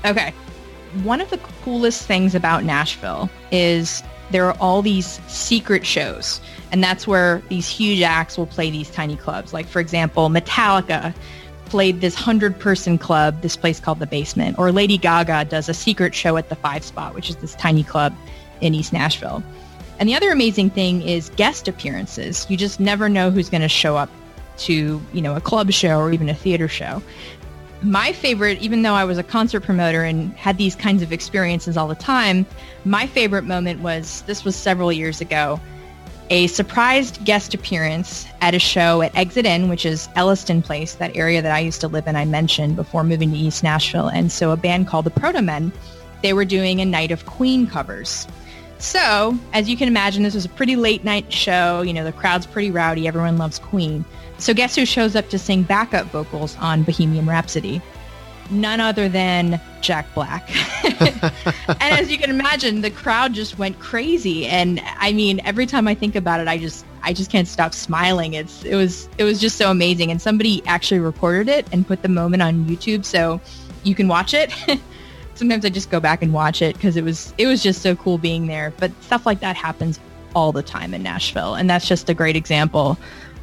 Okay, 0.05 0.33
one 1.03 1.21
of 1.21 1.29
the 1.31 1.39
coolest 1.65 2.07
things 2.07 2.37
about 2.37 2.63
Nashville 2.63 3.29
is 3.51 4.05
there 4.31 4.47
are 4.47 4.57
all 4.61 4.83
these 4.83 5.21
secret 5.29 5.85
shows. 5.85 6.41
And 6.73 6.83
that's 6.83 7.07
where 7.07 7.43
these 7.49 7.69
huge 7.69 8.01
acts 8.03 8.39
will 8.39 8.47
play 8.47 8.71
these 8.71 8.91
tiny 8.91 9.17
clubs. 9.17 9.53
Like, 9.53 9.67
for 9.67 9.81
example, 9.81 10.29
Metallica 10.29 11.15
played 11.67 12.01
this 12.01 12.15
100 12.15 12.59
person 12.59 12.99
club, 12.99 13.43
this 13.43 13.57
place 13.57 13.81
called 13.81 13.99
The 13.99 14.07
Basement. 14.07 14.59
Or 14.59 14.73
Lady 14.73 14.99
Gaga 14.99 15.47
does 15.47 15.69
a 15.69 15.75
secret 15.75 16.15
show 16.15 16.37
at 16.37 16.49
the 16.49 16.57
Five 16.57 16.85
Spot, 16.85 17.15
which 17.15 17.31
is 17.31 17.37
this 17.37 17.55
tiny 17.55 17.83
club 17.83 18.15
in 18.61 18.75
East 18.75 18.93
Nashville. 18.93 19.43
And 19.99 20.09
the 20.09 20.15
other 20.15 20.31
amazing 20.31 20.71
thing 20.71 21.03
is 21.03 21.31
guest 21.31 21.69
appearances. 21.69 22.47
You 22.49 22.57
just 22.57 22.81
never 22.81 23.09
know 23.09 23.31
who's 23.31 23.51
going 23.51 23.63
to 23.63 23.69
show 23.69 23.97
up 23.97 24.11
to, 24.59 25.01
you 25.13 25.23
know, 25.23 25.37
a 25.37 25.41
club 25.41 25.71
show 25.73 25.99
or 25.99 26.13
even 26.13 26.29
a 26.29 26.35
theater 26.35 26.69
show 26.69 27.03
my 27.83 28.13
favorite, 28.13 28.61
even 28.61 28.83
though 28.83 28.95
I 28.95 29.05
was 29.05 29.19
a 29.19 29.23
concert 29.23 29.61
promoter 29.61 30.03
and 30.03 30.33
had 30.35 30.59
these 30.59 30.75
kinds 30.75 31.03
of 31.03 31.13
experiences 31.13 31.77
all 31.77 31.89
the 31.89 31.95
time, 31.95 32.47
my 32.85 33.07
favorite 33.07 33.45
moment 33.45 33.81
was 33.81 34.23
this 34.23 34.45
was 34.45 34.55
several 34.55 34.93
years 34.93 35.21
ago. 35.21 35.61
A 36.29 36.47
surprised 36.47 37.25
guest 37.25 37.55
appearance 37.55 38.27
at 38.41 38.55
a 38.55 38.59
show 38.61 39.03
at 39.03 39.17
Exit 39.17 39.47
Inn, 39.47 39.69
which 39.69 39.85
is 39.85 40.09
Elliston 40.15 40.63
Place, 40.63 40.95
that 40.95 41.17
area 41.17 41.43
that 41.43 41.51
I 41.51 41.59
used 41.59 41.81
to 41.81 41.89
live 41.89 42.07
in, 42.07 42.15
I 42.15 42.25
mentioned 42.25 42.77
before 42.77 43.03
moving 43.03 43.33
to 43.33 43.37
East 43.37 43.65
Nashville. 43.65 44.09
And 44.09 44.31
so 44.31 44.53
a 44.53 44.57
band 44.57 44.87
called 44.87 45.07
the 45.07 45.11
Protomen, 45.11 45.73
they 46.23 46.33
were 46.33 46.45
doing 46.45 46.81
a 46.81 46.85
night 46.85 47.11
of 47.11 47.27
Queen 47.27 47.67
covers. 47.67 48.29
So, 48.81 49.39
as 49.53 49.69
you 49.69 49.77
can 49.77 49.89
imagine, 49.89 50.23
this 50.23 50.35
was 50.35 50.47
a 50.47 50.49
pretty 50.49 50.75
late 50.75 51.05
night 51.05 51.31
show. 51.33 51.83
You 51.83 51.93
know, 51.93 52.03
the 52.03 52.13
crowd's 52.13 52.47
pretty 52.47 52.71
rowdy. 52.71 53.07
Everyone 53.07 53.37
loves 53.37 53.59
Queen. 53.59 54.05
So 54.39 54.55
guess 54.55 54.75
who 54.75 54.87
shows 54.87 55.15
up 55.15 55.29
to 55.29 55.39
sing 55.39 55.65
backup 55.65 56.07
vocals 56.07 56.57
on 56.57 56.83
Bohemian 56.83 57.27
Rhapsody? 57.27 57.83
None 58.51 58.81
other 58.81 59.07
than 59.09 59.61
Jack 59.83 60.13
Black. 60.15 60.51
and 60.85 61.81
as 61.81 62.11
you 62.11 62.17
can 62.17 62.31
imagine, 62.31 62.81
the 62.81 62.91
crowd 62.91 63.35
just 63.35 63.59
went 63.59 63.79
crazy. 63.79 64.47
And 64.47 64.81
I 64.99 65.13
mean, 65.13 65.41
every 65.45 65.67
time 65.67 65.87
I 65.87 65.95
think 65.95 66.17
about 66.17 66.41
it, 66.41 66.49
I 66.49 66.57
just 66.57 66.87
I 67.03 67.13
just 67.13 67.31
can't 67.31 67.47
stop 67.47 67.75
smiling. 67.75 68.33
It's 68.33 68.65
it 68.65 68.75
was 68.75 69.11
it 69.19 69.25
was 69.25 69.41
just 69.41 69.59
so 69.59 69.71
amazing. 69.71 70.11
And 70.11 70.23
somebody 70.23 70.63
actually 70.67 71.01
recorded 71.01 71.49
it 71.49 71.67
and 71.71 71.87
put 71.87 72.01
the 72.01 72.09
moment 72.09 72.43
on 72.43 72.65
YouTube 72.65 73.05
so 73.05 73.43
you 73.83 73.95
can 73.95 74.09
watch 74.09 74.33
it. 74.33 74.53
Sometimes 75.35 75.65
I 75.65 75.71
just 75.71 75.91
go 75.91 76.01
back 76.01 76.23
and 76.23 76.33
watch 76.33 76.61
it 76.61 76.75
because 76.75 76.97
it 76.97 77.05
was 77.05 77.33
it 77.39 77.47
was 77.47 77.63
just 77.63 77.83
so 77.83 77.97
cool 77.97 78.19
being 78.19 78.47
there. 78.47 78.73
But 78.79 78.91
stuff 79.03 79.27
like 79.27 79.41
that 79.41 79.57
happens 79.57 79.99
all 80.35 80.53
the 80.53 80.63
time 80.63 80.95
in 80.95 81.03
Nashville, 81.03 81.55
and 81.55 81.69
that's 81.69 81.89
just 81.89 82.09
a 82.09 82.15
great 82.15 82.37
example 82.37 82.99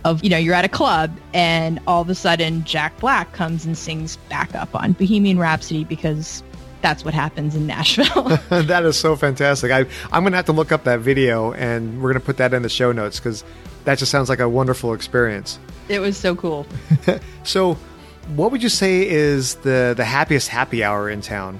of, 0.07 0.23
you 0.23 0.29
know, 0.29 0.37
you're 0.37 0.53
at 0.53 0.65
a 0.65 0.69
club 0.69 1.15
and 1.33 1.79
all 1.85 2.01
of 2.01 2.09
a 2.09 2.15
sudden 2.15 2.63
Jack 2.63 2.97
Black 2.99 3.33
comes 3.33 3.65
and 3.65 3.77
sings 3.77 4.15
backup 4.29 4.73
on 4.73 4.93
Bohemian 4.93 5.37
Rhapsody 5.37 5.83
because 5.83 6.43
that's 6.81 7.03
what 7.03 7.13
happens 7.13 7.55
in 7.55 7.67
Nashville. 7.67 8.23
that 8.49 8.85
is 8.85 8.97
so 8.97 9.15
fantastic. 9.15 9.71
I, 9.71 9.79
I'm 10.11 10.23
going 10.23 10.31
to 10.31 10.37
have 10.37 10.45
to 10.45 10.53
look 10.53 10.71
up 10.71 10.85
that 10.85 11.01
video 11.01 11.51
and 11.53 12.01
we're 12.01 12.13
going 12.13 12.21
to 12.21 12.25
put 12.25 12.37
that 12.37 12.53
in 12.53 12.61
the 12.61 12.69
show 12.69 12.91
notes 12.91 13.19
because 13.19 13.43
that 13.83 13.97
just 13.97 14.11
sounds 14.11 14.29
like 14.29 14.39
a 14.39 14.47
wonderful 14.47 14.93
experience. 14.93 15.59
It 15.89 15.99
was 15.99 16.17
so 16.17 16.35
cool. 16.35 16.65
so, 17.43 17.77
what 18.35 18.51
would 18.51 18.61
you 18.61 18.69
say 18.69 19.07
is 19.07 19.55
the, 19.55 19.93
the 19.95 20.03
happiest 20.03 20.49
happy 20.49 20.83
hour 20.83 21.09
in 21.09 21.21
town? 21.21 21.59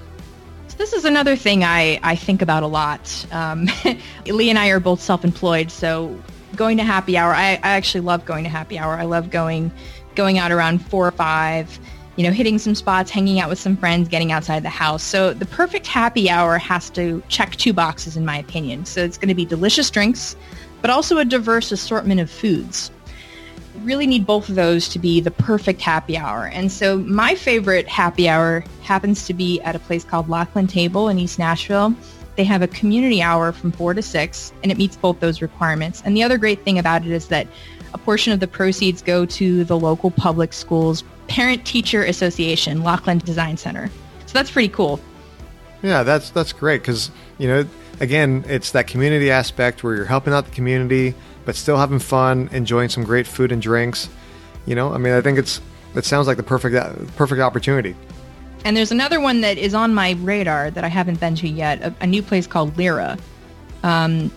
This 0.77 0.93
is 0.93 1.05
another 1.05 1.35
thing 1.35 1.63
I, 1.63 1.99
I 2.03 2.15
think 2.15 2.41
about 2.41 2.63
a 2.63 2.67
lot. 2.67 3.25
Um, 3.31 3.67
Lee 4.25 4.49
and 4.49 4.59
I 4.59 4.69
are 4.69 4.79
both 4.79 5.01
self-employed, 5.01 5.71
so 5.71 6.17
going 6.55 6.77
to 6.77 6.83
happy 6.83 7.17
hour. 7.17 7.33
I, 7.33 7.53
I 7.63 7.69
actually 7.75 8.01
love 8.01 8.25
going 8.25 8.43
to 8.43 8.49
happy 8.49 8.77
hour. 8.77 8.93
I 8.93 9.03
love 9.03 9.29
going 9.29 9.71
going 10.15 10.39
out 10.39 10.51
around 10.51 10.79
four 10.79 11.07
or 11.07 11.11
five, 11.11 11.79
you 12.15 12.23
know, 12.23 12.31
hitting 12.31 12.57
some 12.57 12.73
spots, 12.73 13.11
hanging 13.11 13.39
out 13.39 13.49
with 13.49 13.59
some 13.59 13.77
friends, 13.77 14.07
getting 14.09 14.31
outside 14.31 14.63
the 14.63 14.69
house. 14.69 15.03
So 15.03 15.33
the 15.33 15.45
perfect 15.45 15.85
happy 15.85 16.29
hour 16.29 16.57
has 16.57 16.89
to 16.91 17.21
check 17.27 17.55
two 17.55 17.73
boxes 17.73 18.17
in 18.17 18.25
my 18.25 18.37
opinion. 18.37 18.85
So 18.85 19.03
it's 19.03 19.17
going 19.17 19.29
to 19.29 19.35
be 19.35 19.45
delicious 19.45 19.89
drinks, 19.91 20.35
but 20.81 20.89
also 20.89 21.19
a 21.19 21.25
diverse 21.25 21.71
assortment 21.71 22.19
of 22.19 22.31
foods. 22.31 22.91
Really 23.83 24.07
need 24.07 24.25
both 24.25 24.49
of 24.49 24.55
those 24.55 24.89
to 24.89 24.99
be 24.99 25.19
the 25.19 25.31
perfect 25.31 25.81
happy 25.81 26.17
hour. 26.17 26.47
And 26.47 26.71
so 26.71 26.97
my 26.99 27.35
favorite 27.35 27.87
happy 27.87 28.27
hour 28.27 28.63
happens 28.81 29.25
to 29.27 29.33
be 29.33 29.61
at 29.61 29.75
a 29.75 29.79
place 29.79 30.03
called 30.03 30.27
Lockeland 30.27 30.69
Table 30.69 31.09
in 31.09 31.19
East 31.19 31.39
Nashville. 31.39 31.95
They 32.35 32.43
have 32.43 32.61
a 32.61 32.67
community 32.67 33.21
hour 33.21 33.51
from 33.51 33.71
4 33.71 33.95
to 33.95 34.01
6, 34.01 34.53
and 34.61 34.71
it 34.71 34.77
meets 34.77 34.95
both 34.95 35.19
those 35.19 35.41
requirements. 35.41 36.03
And 36.05 36.15
the 36.15 36.23
other 36.23 36.37
great 36.37 36.63
thing 36.63 36.77
about 36.77 37.05
it 37.05 37.11
is 37.11 37.27
that 37.29 37.47
a 37.93 37.97
portion 37.97 38.33
of 38.33 38.39
the 38.39 38.47
proceeds 38.47 39.01
go 39.01 39.25
to 39.25 39.63
the 39.63 39.77
local 39.77 40.11
public 40.11 40.53
schools 40.53 41.03
Parent 41.27 41.65
Teacher 41.65 42.03
Association, 42.03 42.81
Lockeland 42.81 43.23
Design 43.23 43.57
Center. 43.57 43.89
So 44.25 44.33
that's 44.33 44.51
pretty 44.51 44.69
cool. 44.69 44.99
Yeah, 45.81 46.03
that's 46.03 46.29
that's 46.31 46.53
great 46.53 46.81
because 46.81 47.11
you 47.37 47.47
know, 47.47 47.65
again, 47.99 48.43
it's 48.47 48.71
that 48.71 48.87
community 48.87 49.29
aspect 49.29 49.83
where 49.83 49.95
you're 49.95 50.05
helping 50.05 50.33
out 50.33 50.45
the 50.45 50.51
community, 50.51 51.13
but 51.47 51.55
still 51.55 51.77
having 51.77 51.97
fun, 51.97 52.49
enjoying 52.51 52.89
some 52.89 53.05
great 53.05 53.25
food 53.25 53.53
and 53.53 53.61
drinks. 53.61 54.09
You 54.65 54.75
know, 54.75 54.93
I 54.93 54.97
mean, 54.97 55.13
I 55.13 55.21
think 55.21 55.39
it's 55.39 55.61
it 55.95 56.03
sounds 56.03 56.27
like 56.27 56.35
the 56.35 56.43
perfect 56.43 56.75
perfect 57.15 57.39
opportunity. 57.39 57.95
And 58.65 58.75
there's 58.75 58.91
another 58.91 59.21
one 59.21 59.39
that 59.41 59.57
is 59.57 59.73
on 59.73 59.93
my 59.93 60.11
radar 60.19 60.69
that 60.71 60.83
I 60.83 60.89
haven't 60.89 61.21
been 61.21 61.35
to 61.35 61.47
yet, 61.47 61.81
a, 61.81 61.95
a 62.01 62.05
new 62.05 62.21
place 62.21 62.47
called 62.47 62.77
Lyra. 62.77 63.17
Um, 63.83 64.29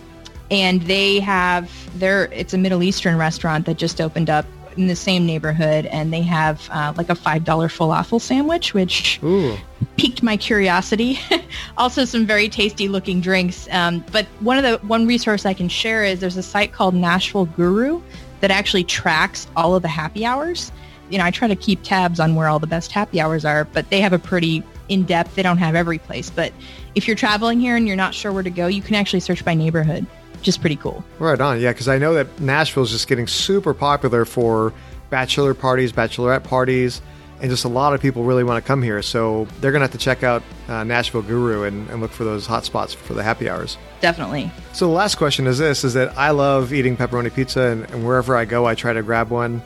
and 0.49 0.81
they 0.83 1.19
have 1.19 1.69
their, 1.99 2.25
it's 2.31 2.53
a 2.53 2.57
Middle 2.57 2.81
Eastern 2.81 3.17
restaurant 3.17 3.65
that 3.65 3.77
just 3.77 3.99
opened 3.99 4.29
up 4.29 4.45
in 4.77 4.87
the 4.87 4.95
same 4.95 5.25
neighborhood 5.25 5.85
and 5.87 6.13
they 6.13 6.21
have 6.21 6.67
uh, 6.71 6.93
like 6.97 7.09
a 7.09 7.15
$5 7.15 7.43
falafel 7.43 8.21
sandwich, 8.21 8.73
which 8.73 9.19
Ooh. 9.23 9.55
piqued 9.97 10.23
my 10.23 10.37
curiosity. 10.37 11.19
also 11.77 12.05
some 12.05 12.25
very 12.25 12.49
tasty 12.49 12.87
looking 12.87 13.21
drinks. 13.21 13.67
Um, 13.71 14.03
but 14.11 14.25
one 14.39 14.57
of 14.57 14.63
the, 14.63 14.85
one 14.87 15.07
resource 15.07 15.45
I 15.45 15.53
can 15.53 15.69
share 15.69 16.03
is 16.03 16.19
there's 16.19 16.37
a 16.37 16.43
site 16.43 16.71
called 16.71 16.93
Nashville 16.93 17.45
Guru 17.45 18.01
that 18.39 18.51
actually 18.51 18.83
tracks 18.83 19.47
all 19.55 19.75
of 19.75 19.81
the 19.81 19.87
happy 19.87 20.25
hours 20.25 20.71
you 21.11 21.17
know, 21.17 21.25
I 21.25 21.31
try 21.31 21.47
to 21.49 21.55
keep 21.55 21.83
tabs 21.83 22.19
on 22.19 22.35
where 22.35 22.47
all 22.47 22.59
the 22.59 22.67
best 22.67 22.91
happy 22.91 23.19
hours 23.19 23.43
are, 23.43 23.65
but 23.65 23.89
they 23.89 23.99
have 23.99 24.13
a 24.13 24.19
pretty 24.19 24.63
in-depth, 24.87 25.35
they 25.35 25.43
don't 25.43 25.57
have 25.57 25.75
every 25.75 25.97
place. 25.97 26.29
But 26.29 26.53
if 26.95 27.05
you're 27.05 27.17
traveling 27.17 27.59
here 27.59 27.75
and 27.75 27.85
you're 27.85 27.97
not 27.97 28.13
sure 28.13 28.31
where 28.31 28.43
to 28.43 28.49
go, 28.49 28.67
you 28.67 28.81
can 28.81 28.95
actually 28.95 29.19
search 29.19 29.43
by 29.43 29.53
neighborhood, 29.53 30.05
which 30.41 30.47
is 30.47 30.57
pretty 30.57 30.75
cool. 30.75 31.03
Right 31.19 31.39
on. 31.39 31.61
Yeah, 31.61 31.69
because 31.69 31.87
I 31.87 31.99
know 31.99 32.15
that 32.15 32.39
Nashville 32.39 32.81
is 32.81 32.89
just 32.89 33.07
getting 33.07 33.27
super 33.27 33.75
popular 33.75 34.25
for 34.25 34.73
bachelor 35.11 35.53
parties, 35.53 35.93
bachelorette 35.93 36.43
parties, 36.43 36.99
and 37.41 37.51
just 37.51 37.63
a 37.63 37.67
lot 37.67 37.93
of 37.93 38.01
people 38.01 38.23
really 38.23 38.43
want 38.43 38.63
to 38.63 38.67
come 38.67 38.81
here. 38.81 39.03
So 39.03 39.45
they're 39.59 39.71
going 39.71 39.81
to 39.81 39.83
have 39.83 39.91
to 39.91 39.99
check 39.99 40.23
out 40.23 40.41
uh, 40.67 40.83
Nashville 40.83 41.21
Guru 41.21 41.61
and, 41.61 41.87
and 41.91 42.01
look 42.01 42.09
for 42.09 42.23
those 42.23 42.47
hot 42.47 42.65
spots 42.65 42.91
for 42.91 43.13
the 43.13 43.21
happy 43.21 43.47
hours. 43.47 43.77
Definitely. 43.99 44.49
So 44.73 44.87
the 44.87 44.93
last 44.93 45.19
question 45.19 45.45
is 45.45 45.59
this, 45.59 45.83
is 45.83 45.93
that 45.93 46.17
I 46.17 46.31
love 46.31 46.73
eating 46.73 46.97
pepperoni 46.97 47.31
pizza 47.31 47.61
and, 47.61 47.87
and 47.91 48.03
wherever 48.03 48.35
I 48.35 48.45
go, 48.45 48.65
I 48.65 48.73
try 48.73 48.93
to 48.93 49.03
grab 49.03 49.29
one. 49.29 49.61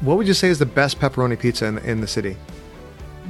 What 0.00 0.16
would 0.16 0.26
you 0.26 0.34
say 0.34 0.48
is 0.48 0.58
the 0.58 0.66
best 0.66 0.98
pepperoni 0.98 1.38
pizza 1.38 1.66
in, 1.66 1.78
in 1.78 2.00
the 2.00 2.08
city? 2.08 2.36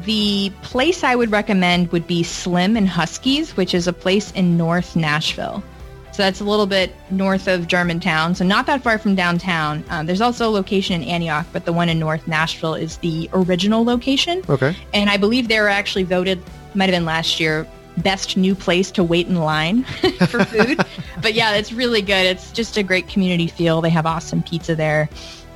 The 0.05 0.51
place 0.63 1.05
I 1.05 1.17
would 1.17 1.31
recommend 1.31 1.93
would 1.93 2.07
be 2.07 2.23
Slim 2.23 2.79
and 2.79 2.89
Husky's, 2.89 3.59
which 3.59 3.75
is 3.75 3.87
a 3.87 3.93
place 3.93 4.33
in 4.33 4.57
North 4.57 4.97
Nashville. 4.97 5.63
So 6.19 6.25
that's 6.25 6.41
a 6.41 6.45
little 6.45 6.67
bit 6.67 6.93
north 7.13 7.47
of 7.47 7.69
Germantown, 7.69 8.35
so 8.35 8.45
not 8.45 8.67
that 8.67 8.83
far 8.83 8.99
from 8.99 9.15
downtown. 9.15 9.85
Um, 9.89 10.05
there's 10.05 10.21
also 10.21 10.49
a 10.49 10.51
location 10.51 11.01
in 11.01 11.09
Antioch, 11.09 11.47
but 11.53 11.65
the 11.65 11.73
one 11.73 11.89
in 11.89 12.01
North 12.01 12.27
Nashville 12.27 12.75
is 12.75 12.97
the 12.97 13.31
original 13.33 13.85
location. 13.85 14.43
Okay. 14.49 14.75
And 14.93 15.09
I 15.09 15.17
believe 15.17 15.47
they 15.47 15.61
were 15.61 15.69
actually 15.69 16.03
voted, 16.03 16.43
might 16.75 16.87
have 16.87 16.93
been 16.97 17.05
last 17.05 17.39
year, 17.39 17.69
best 17.99 18.37
new 18.37 18.57
place 18.57 18.91
to 18.91 19.05
wait 19.05 19.29
in 19.29 19.37
line 19.37 19.85
for 20.29 20.45
food. 20.45 20.85
but 21.23 21.35
yeah, 21.35 21.55
it's 21.55 21.73
really 21.73 22.03
good. 22.03 22.27
It's 22.27 22.51
just 22.51 22.77
a 22.77 22.83
great 22.83 23.07
community 23.07 23.47
feel. 23.47 23.81
They 23.81 23.91
have 23.91 24.05
awesome 24.05 24.43
pizza 24.43 24.75
there 24.75 25.09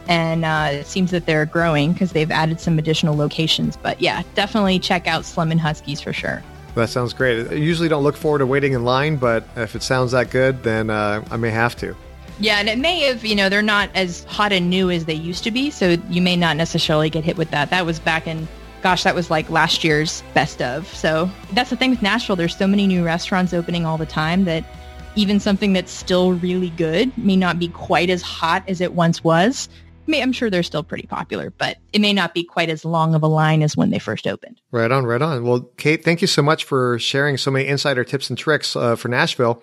and 0.07 0.45
uh, 0.45 0.69
it 0.71 0.87
seems 0.87 1.11
that 1.11 1.27
they're 1.27 1.45
growing 1.45 1.93
because 1.93 2.13
they've 2.13 2.31
added 2.31 2.61
some 2.61 2.79
additional 2.79 3.17
locations. 3.17 3.77
But 3.77 4.01
yeah, 4.01 4.23
definitely 4.37 4.79
check 4.79 5.09
out 5.09 5.25
Slim 5.25 5.51
and 5.51 5.61
Husky's 5.61 6.01
for 6.01 6.13
sure. 6.13 6.41
That 6.75 6.89
sounds 6.89 7.13
great. 7.13 7.49
I 7.49 7.55
usually 7.55 7.89
don't 7.89 8.03
look 8.03 8.17
forward 8.17 8.39
to 8.39 8.47
waiting 8.47 8.73
in 8.73 8.85
line, 8.85 9.17
but 9.17 9.45
if 9.57 9.75
it 9.75 9.83
sounds 9.83 10.13
that 10.13 10.31
good, 10.31 10.63
then 10.63 10.89
uh, 10.89 11.23
I 11.31 11.37
may 11.37 11.51
have 11.51 11.77
to. 11.77 11.95
Yeah, 12.39 12.59
and 12.59 12.69
it 12.69 12.79
may 12.79 13.01
have, 13.01 13.25
you 13.25 13.37
know, 13.37 13.49
they're 13.49 13.63
not 13.63 13.91
as 13.95 14.25
hot 14.25 14.53
and 14.53 14.71
new 14.71 14.91
as 14.91 15.05
they 15.05 15.15
used 15.15 15.45
to 15.45 15.51
be, 15.51 15.71
so 15.71 15.97
you 16.09 16.23
may 16.23 16.35
not 16.35 16.57
necessarily 16.57 17.11
get 17.11 17.25
hit 17.25 17.37
with 17.37 17.51
that. 17.51 17.71
That 17.71 17.85
was 17.85 18.01
back 18.01 18.27
in, 18.27 18.49
gosh, 18.83 19.03
that 19.05 19.15
was 19.15 19.31
like 19.31 19.51
last 19.51 19.85
year's 19.85 20.23
best 20.33 20.63
of. 20.63 20.87
So 20.95 21.31
that's 21.53 21.71
the 21.71 21.77
thing 21.77 21.91
with 21.91 22.01
Nashville. 22.01 22.37
There's 22.37 22.57
so 22.57 22.67
many 22.67 22.87
new 22.87 23.05
restaurants 23.05 23.53
opening 23.53 23.85
all 23.85 23.99
the 23.99 24.07
time 24.07 24.45
that 24.45 24.65
even 25.15 25.39
something 25.41 25.75
that's 25.75 25.93
still 25.93 26.33
really 26.33 26.71
good 26.71 27.17
may 27.19 27.37
not 27.37 27.59
be 27.59 27.69
quite 27.69 28.09
as 28.09 28.23
hot 28.23 28.65
as 28.67 28.81
it 28.81 28.95
once 28.95 29.23
was 29.23 29.69
I'm 30.09 30.33
sure 30.33 30.51
they're 30.51 30.63
still 30.63 30.83
pretty 30.83 31.07
popular, 31.07 31.51
but 31.51 31.79
it 31.93 32.01
may 32.01 32.13
not 32.13 32.35
be 32.35 32.45
quite 32.45 32.71
as 32.71 32.85
long 32.85 33.15
of 33.15 33.23
a 33.23 33.27
line 33.27 33.63
as 33.63 33.77
when 33.77 33.91
they 33.91 33.99
first 33.99 34.27
opened. 34.27 34.61
Right 34.71 34.91
on, 34.91 35.07
right 35.07 35.23
on. 35.23 35.45
Well, 35.45 35.61
Kate, 35.77 36.05
thank 36.05 36.21
you 36.21 36.27
so 36.27 36.43
much 36.43 36.65
for 36.65 36.99
sharing 36.99 37.37
so 37.37 37.51
many 37.51 37.67
insider 37.67 38.05
tips 38.05 38.29
and 38.29 38.39
tricks 38.39 38.75
uh, 38.77 38.97
for 38.97 39.09
Nashville. 39.09 39.63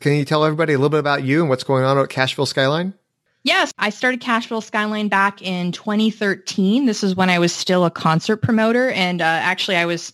Can 0.00 0.14
you 0.14 0.24
tell 0.24 0.44
everybody 0.44 0.72
a 0.72 0.78
little 0.78 0.90
bit 0.90 1.00
about 1.00 1.24
you 1.24 1.40
and 1.40 1.48
what's 1.48 1.64
going 1.64 1.84
on 1.84 1.98
at 1.98 2.08
Cashville 2.08 2.46
Skyline? 2.46 2.94
Yes, 3.42 3.72
I 3.78 3.90
started 3.90 4.20
Cashville 4.20 4.62
Skyline 4.62 5.08
back 5.08 5.40
in 5.40 5.72
2013. 5.72 6.84
This 6.84 7.02
is 7.02 7.14
when 7.14 7.30
I 7.30 7.38
was 7.38 7.54
still 7.54 7.84
a 7.84 7.90
concert 7.90 8.38
promoter. 8.38 8.90
And 8.90 9.22
uh, 9.22 9.24
actually, 9.24 9.76
I 9.76 9.86
was, 9.86 10.12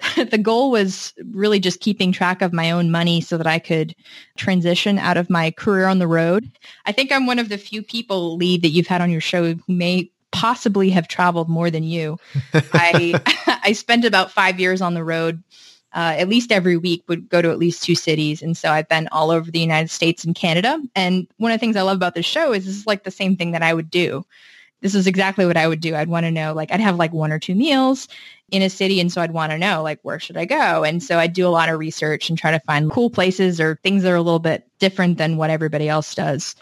the 0.16 0.38
goal 0.38 0.70
was 0.70 1.12
really 1.32 1.60
just 1.60 1.80
keeping 1.80 2.12
track 2.12 2.42
of 2.42 2.52
my 2.52 2.70
own 2.70 2.90
money 2.90 3.20
so 3.20 3.36
that 3.36 3.46
I 3.46 3.58
could 3.58 3.94
transition 4.36 4.98
out 4.98 5.16
of 5.16 5.30
my 5.30 5.50
career 5.50 5.86
on 5.86 5.98
the 5.98 6.06
road. 6.06 6.50
I 6.86 6.92
think 6.92 7.10
I'm 7.10 7.26
one 7.26 7.38
of 7.38 7.48
the 7.48 7.58
few 7.58 7.82
people, 7.82 8.36
Lee, 8.36 8.58
that 8.58 8.68
you've 8.68 8.86
had 8.86 9.00
on 9.00 9.10
your 9.10 9.20
show 9.20 9.54
who 9.54 9.60
may 9.66 10.10
possibly 10.30 10.90
have 10.90 11.08
traveled 11.08 11.48
more 11.48 11.70
than 11.70 11.82
you. 11.82 12.18
I, 12.54 13.20
I 13.64 13.72
spent 13.72 14.04
about 14.04 14.30
five 14.30 14.60
years 14.60 14.80
on 14.80 14.94
the 14.94 15.04
road 15.04 15.42
uh, 15.94 16.14
at 16.18 16.28
least 16.28 16.52
every 16.52 16.76
week 16.76 17.02
would 17.08 17.28
go 17.28 17.40
to 17.40 17.50
at 17.50 17.58
least 17.58 17.82
two 17.82 17.94
cities. 17.94 18.42
And 18.42 18.56
so 18.56 18.70
I've 18.70 18.88
been 18.88 19.08
all 19.10 19.30
over 19.30 19.50
the 19.50 19.58
United 19.58 19.90
States 19.90 20.24
and 20.24 20.34
Canada. 20.34 20.80
And 20.94 21.26
one 21.38 21.50
of 21.50 21.56
the 21.56 21.60
things 21.60 21.76
I 21.76 21.82
love 21.82 21.96
about 21.96 22.14
this 22.14 22.26
show 22.26 22.52
is 22.52 22.66
this 22.66 22.76
is 22.76 22.86
like 22.86 23.04
the 23.04 23.10
same 23.10 23.36
thing 23.36 23.52
that 23.52 23.62
I 23.62 23.72
would 23.72 23.90
do. 23.90 24.24
This 24.80 24.94
is 24.94 25.06
exactly 25.06 25.44
what 25.44 25.56
I 25.56 25.66
would 25.66 25.80
do. 25.80 25.96
I'd 25.96 26.08
want 26.08 26.24
to 26.24 26.30
know, 26.30 26.52
like, 26.54 26.70
I'd 26.70 26.80
have 26.80 26.96
like 26.96 27.12
one 27.12 27.32
or 27.32 27.38
two 27.38 27.54
meals 27.54 28.08
in 28.50 28.62
a 28.62 28.70
city. 28.70 29.00
And 29.00 29.12
so 29.12 29.20
I'd 29.20 29.32
want 29.32 29.52
to 29.52 29.58
know, 29.58 29.82
like, 29.82 29.98
where 30.02 30.20
should 30.20 30.36
I 30.36 30.44
go? 30.44 30.84
And 30.84 31.02
so 31.02 31.18
I'd 31.18 31.32
do 31.32 31.46
a 31.46 31.50
lot 31.50 31.68
of 31.68 31.78
research 31.78 32.28
and 32.28 32.38
try 32.38 32.50
to 32.52 32.60
find 32.60 32.90
cool 32.90 33.10
places 33.10 33.60
or 33.60 33.78
things 33.82 34.02
that 34.02 34.12
are 34.12 34.16
a 34.16 34.22
little 34.22 34.38
bit 34.38 34.68
different 34.78 35.18
than 35.18 35.36
what 35.36 35.50
everybody 35.50 35.88
else 35.88 36.14
does. 36.14 36.54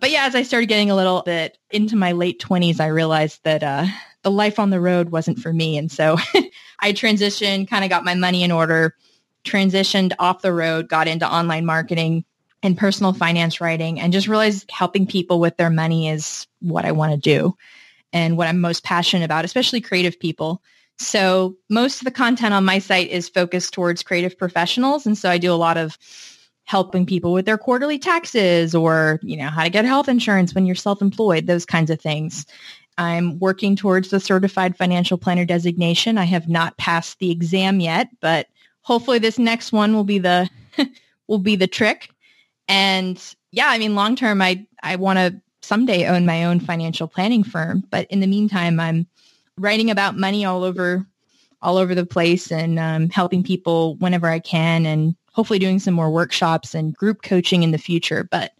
But 0.00 0.10
yeah, 0.10 0.26
as 0.26 0.34
I 0.34 0.42
started 0.42 0.66
getting 0.66 0.90
a 0.90 0.96
little 0.96 1.22
bit 1.22 1.56
into 1.70 1.96
my 1.96 2.12
late 2.12 2.40
20s, 2.40 2.80
I 2.80 2.88
realized 2.88 3.42
that 3.44 3.62
uh, 3.62 3.86
the 4.22 4.30
life 4.30 4.58
on 4.58 4.70
the 4.70 4.80
road 4.80 5.10
wasn't 5.10 5.38
for 5.38 5.52
me. 5.52 5.78
And 5.78 5.90
so 5.90 6.18
I 6.80 6.92
transitioned, 6.92 7.70
kind 7.70 7.84
of 7.84 7.90
got 7.90 8.04
my 8.04 8.14
money 8.14 8.42
in 8.42 8.50
order, 8.50 8.96
transitioned 9.44 10.12
off 10.18 10.42
the 10.42 10.52
road, 10.52 10.88
got 10.88 11.08
into 11.08 11.30
online 11.30 11.64
marketing 11.64 12.24
and 12.64 12.76
personal 12.76 13.12
finance 13.12 13.60
writing, 13.60 14.00
and 14.00 14.12
just 14.12 14.28
realized 14.28 14.70
helping 14.70 15.06
people 15.06 15.38
with 15.38 15.56
their 15.56 15.70
money 15.70 16.08
is 16.08 16.46
what 16.60 16.84
I 16.84 16.92
want 16.92 17.12
to 17.12 17.18
do 17.18 17.56
and 18.12 18.36
what 18.36 18.48
I'm 18.48 18.60
most 18.60 18.84
passionate 18.84 19.24
about, 19.24 19.44
especially 19.44 19.80
creative 19.80 20.18
people. 20.18 20.62
So 20.98 21.56
most 21.68 22.00
of 22.00 22.04
the 22.04 22.10
content 22.10 22.54
on 22.54 22.64
my 22.64 22.78
site 22.78 23.10
is 23.10 23.28
focused 23.28 23.74
towards 23.74 24.02
creative 24.02 24.38
professionals. 24.38 25.06
And 25.06 25.18
so 25.18 25.28
I 25.28 25.38
do 25.38 25.52
a 25.52 25.54
lot 25.54 25.76
of 25.76 25.98
helping 26.64 27.04
people 27.04 27.32
with 27.32 27.44
their 27.44 27.58
quarterly 27.58 27.98
taxes 27.98 28.74
or, 28.74 29.20
you 29.22 29.36
know, 29.36 29.48
how 29.48 29.64
to 29.64 29.70
get 29.70 29.84
health 29.84 30.08
insurance 30.08 30.54
when 30.54 30.64
you're 30.64 30.74
self-employed, 30.74 31.46
those 31.46 31.66
kinds 31.66 31.90
of 31.90 32.00
things. 32.00 32.46
I'm 32.96 33.38
working 33.40 33.76
towards 33.76 34.10
the 34.10 34.20
certified 34.20 34.76
financial 34.76 35.18
planner 35.18 35.44
designation. 35.44 36.16
I 36.16 36.24
have 36.24 36.48
not 36.48 36.76
passed 36.78 37.18
the 37.18 37.30
exam 37.30 37.80
yet, 37.80 38.08
but 38.20 38.46
hopefully 38.82 39.18
this 39.18 39.38
next 39.38 39.72
one 39.72 39.94
will 39.94 40.04
be 40.04 40.18
the 40.18 40.48
will 41.26 41.38
be 41.38 41.56
the 41.56 41.66
trick. 41.66 42.10
And 42.68 43.20
yeah, 43.52 43.68
I 43.68 43.78
mean 43.78 43.94
long 43.94 44.16
term 44.16 44.40
I 44.42 44.66
I 44.82 44.96
want 44.96 45.18
to 45.18 45.40
someday 45.62 46.06
own 46.06 46.26
my 46.26 46.44
own 46.44 46.60
financial 46.60 47.08
planning 47.08 47.44
firm, 47.44 47.84
but 47.90 48.06
in 48.10 48.20
the 48.20 48.26
meantime 48.26 48.78
I'm 48.80 49.06
writing 49.58 49.90
about 49.90 50.16
money 50.18 50.44
all 50.44 50.62
over 50.62 51.06
all 51.62 51.78
over 51.78 51.94
the 51.94 52.06
place 52.06 52.52
and 52.52 52.78
um, 52.78 53.08
helping 53.08 53.42
people 53.42 53.96
whenever 53.96 54.28
I 54.28 54.38
can 54.38 54.84
and 54.84 55.16
hopefully 55.32 55.58
doing 55.58 55.78
some 55.78 55.94
more 55.94 56.10
workshops 56.10 56.74
and 56.74 56.94
group 56.94 57.22
coaching 57.22 57.62
in 57.62 57.70
the 57.70 57.78
future, 57.78 58.28
but 58.30 58.52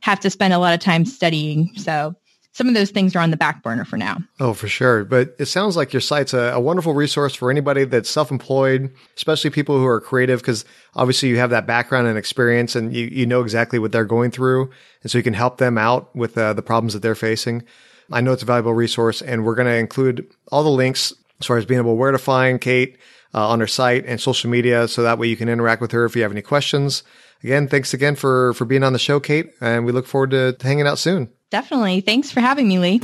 have 0.00 0.20
to 0.20 0.30
spend 0.30 0.52
a 0.52 0.58
lot 0.58 0.74
of 0.74 0.80
time 0.80 1.06
studying. 1.06 1.70
So 1.76 2.14
some 2.52 2.68
of 2.68 2.74
those 2.74 2.90
things 2.90 3.16
are 3.16 3.20
on 3.20 3.30
the 3.30 3.36
back 3.36 3.62
burner 3.62 3.84
for 3.84 3.96
now. 3.96 4.18
Oh, 4.38 4.52
for 4.52 4.68
sure. 4.68 5.04
But 5.04 5.34
it 5.38 5.46
sounds 5.46 5.76
like 5.76 5.92
your 5.92 6.00
site's 6.00 6.34
a, 6.34 6.52
a 6.54 6.60
wonderful 6.60 6.92
resource 6.92 7.34
for 7.34 7.50
anybody 7.50 7.84
that's 7.84 8.10
self-employed, 8.10 8.92
especially 9.16 9.50
people 9.50 9.78
who 9.78 9.86
are 9.86 10.00
creative, 10.00 10.40
because 10.40 10.66
obviously 10.94 11.30
you 11.30 11.38
have 11.38 11.50
that 11.50 11.66
background 11.66 12.06
and 12.06 12.18
experience 12.18 12.76
and 12.76 12.94
you, 12.94 13.06
you 13.06 13.26
know 13.26 13.40
exactly 13.40 13.78
what 13.78 13.90
they're 13.90 14.04
going 14.04 14.30
through. 14.30 14.70
And 15.02 15.10
so 15.10 15.18
you 15.18 15.24
can 15.24 15.34
help 15.34 15.56
them 15.56 15.78
out 15.78 16.14
with 16.14 16.36
uh, 16.36 16.52
the 16.52 16.62
problems 16.62 16.92
that 16.92 17.00
they're 17.00 17.14
facing. 17.14 17.64
I 18.10 18.20
know 18.20 18.32
it's 18.32 18.42
a 18.42 18.46
valuable 18.46 18.74
resource 18.74 19.22
and 19.22 19.44
we're 19.44 19.54
going 19.54 19.68
to 19.68 19.76
include 19.76 20.26
all 20.50 20.62
the 20.62 20.68
links 20.68 21.14
as 21.40 21.46
far 21.46 21.56
as 21.56 21.64
being 21.64 21.80
able 21.80 21.96
where 21.96 22.12
to 22.12 22.18
find 22.18 22.60
Kate 22.60 22.98
uh, 23.32 23.48
on 23.48 23.60
her 23.60 23.66
site 23.66 24.04
and 24.04 24.20
social 24.20 24.50
media. 24.50 24.88
So 24.88 25.02
that 25.02 25.18
way 25.18 25.26
you 25.26 25.36
can 25.36 25.48
interact 25.48 25.80
with 25.80 25.92
her 25.92 26.04
if 26.04 26.14
you 26.14 26.22
have 26.22 26.32
any 26.32 26.42
questions. 26.42 27.02
Again, 27.42 27.66
thanks 27.66 27.94
again 27.94 28.14
for, 28.14 28.52
for 28.52 28.66
being 28.66 28.84
on 28.84 28.92
the 28.92 28.98
show, 28.98 29.20
Kate. 29.20 29.54
And 29.62 29.86
we 29.86 29.92
look 29.92 30.06
forward 30.06 30.32
to 30.32 30.54
hanging 30.60 30.86
out 30.86 30.98
soon. 30.98 31.30
Definitely. 31.52 32.00
Thanks 32.00 32.30
for 32.30 32.40
having 32.40 32.66
me, 32.66 32.78
Lee. 32.78 32.98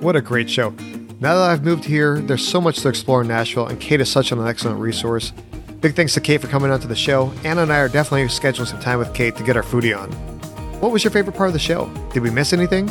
What 0.00 0.14
a 0.14 0.20
great 0.20 0.48
show. 0.48 0.70
Now 1.18 1.34
that 1.34 1.50
I've 1.50 1.64
moved 1.64 1.84
here, 1.84 2.20
there's 2.20 2.46
so 2.46 2.60
much 2.60 2.78
to 2.82 2.88
explore 2.88 3.22
in 3.22 3.26
Nashville, 3.26 3.66
and 3.66 3.80
Kate 3.80 4.00
is 4.00 4.08
such 4.08 4.30
an 4.30 4.46
excellent 4.46 4.78
resource. 4.78 5.32
Big 5.80 5.96
thanks 5.96 6.14
to 6.14 6.20
Kate 6.20 6.40
for 6.40 6.46
coming 6.46 6.70
onto 6.70 6.86
the 6.86 6.94
show. 6.94 7.32
Anna 7.42 7.62
and 7.62 7.72
I 7.72 7.80
are 7.80 7.88
definitely 7.88 8.22
scheduling 8.28 8.68
some 8.68 8.78
time 8.78 9.00
with 9.00 9.12
Kate 9.14 9.34
to 9.34 9.42
get 9.42 9.56
our 9.56 9.64
foodie 9.64 9.98
on. 9.98 10.12
What 10.80 10.92
was 10.92 11.02
your 11.02 11.10
favorite 11.10 11.34
part 11.34 11.48
of 11.48 11.54
the 11.54 11.58
show? 11.58 11.90
Did 12.12 12.22
we 12.22 12.30
miss 12.30 12.52
anything? 12.52 12.86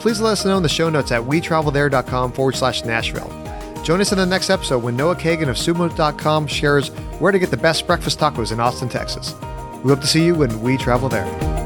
Please 0.00 0.20
let 0.20 0.32
us 0.32 0.44
know 0.44 0.56
in 0.56 0.64
the 0.64 0.68
show 0.68 0.90
notes 0.90 1.12
at 1.12 1.22
wetravelthere.com 1.22 2.32
forward 2.32 2.56
slash 2.56 2.84
Nashville. 2.84 3.30
Join 3.84 4.00
us 4.00 4.10
in 4.10 4.18
the 4.18 4.26
next 4.26 4.50
episode 4.50 4.82
when 4.82 4.96
Noah 4.96 5.14
Kagan 5.14 5.48
of 5.48 5.56
sumo.com 5.56 6.48
shares 6.48 6.88
where 7.20 7.30
to 7.30 7.38
get 7.38 7.52
the 7.52 7.56
best 7.56 7.86
breakfast 7.86 8.18
tacos 8.18 8.50
in 8.50 8.58
Austin, 8.58 8.88
Texas. 8.88 9.36
We 9.84 9.90
hope 9.90 10.00
to 10.00 10.08
see 10.08 10.26
you 10.26 10.34
when 10.34 10.60
we 10.62 10.76
travel 10.76 11.08
there. 11.08 11.57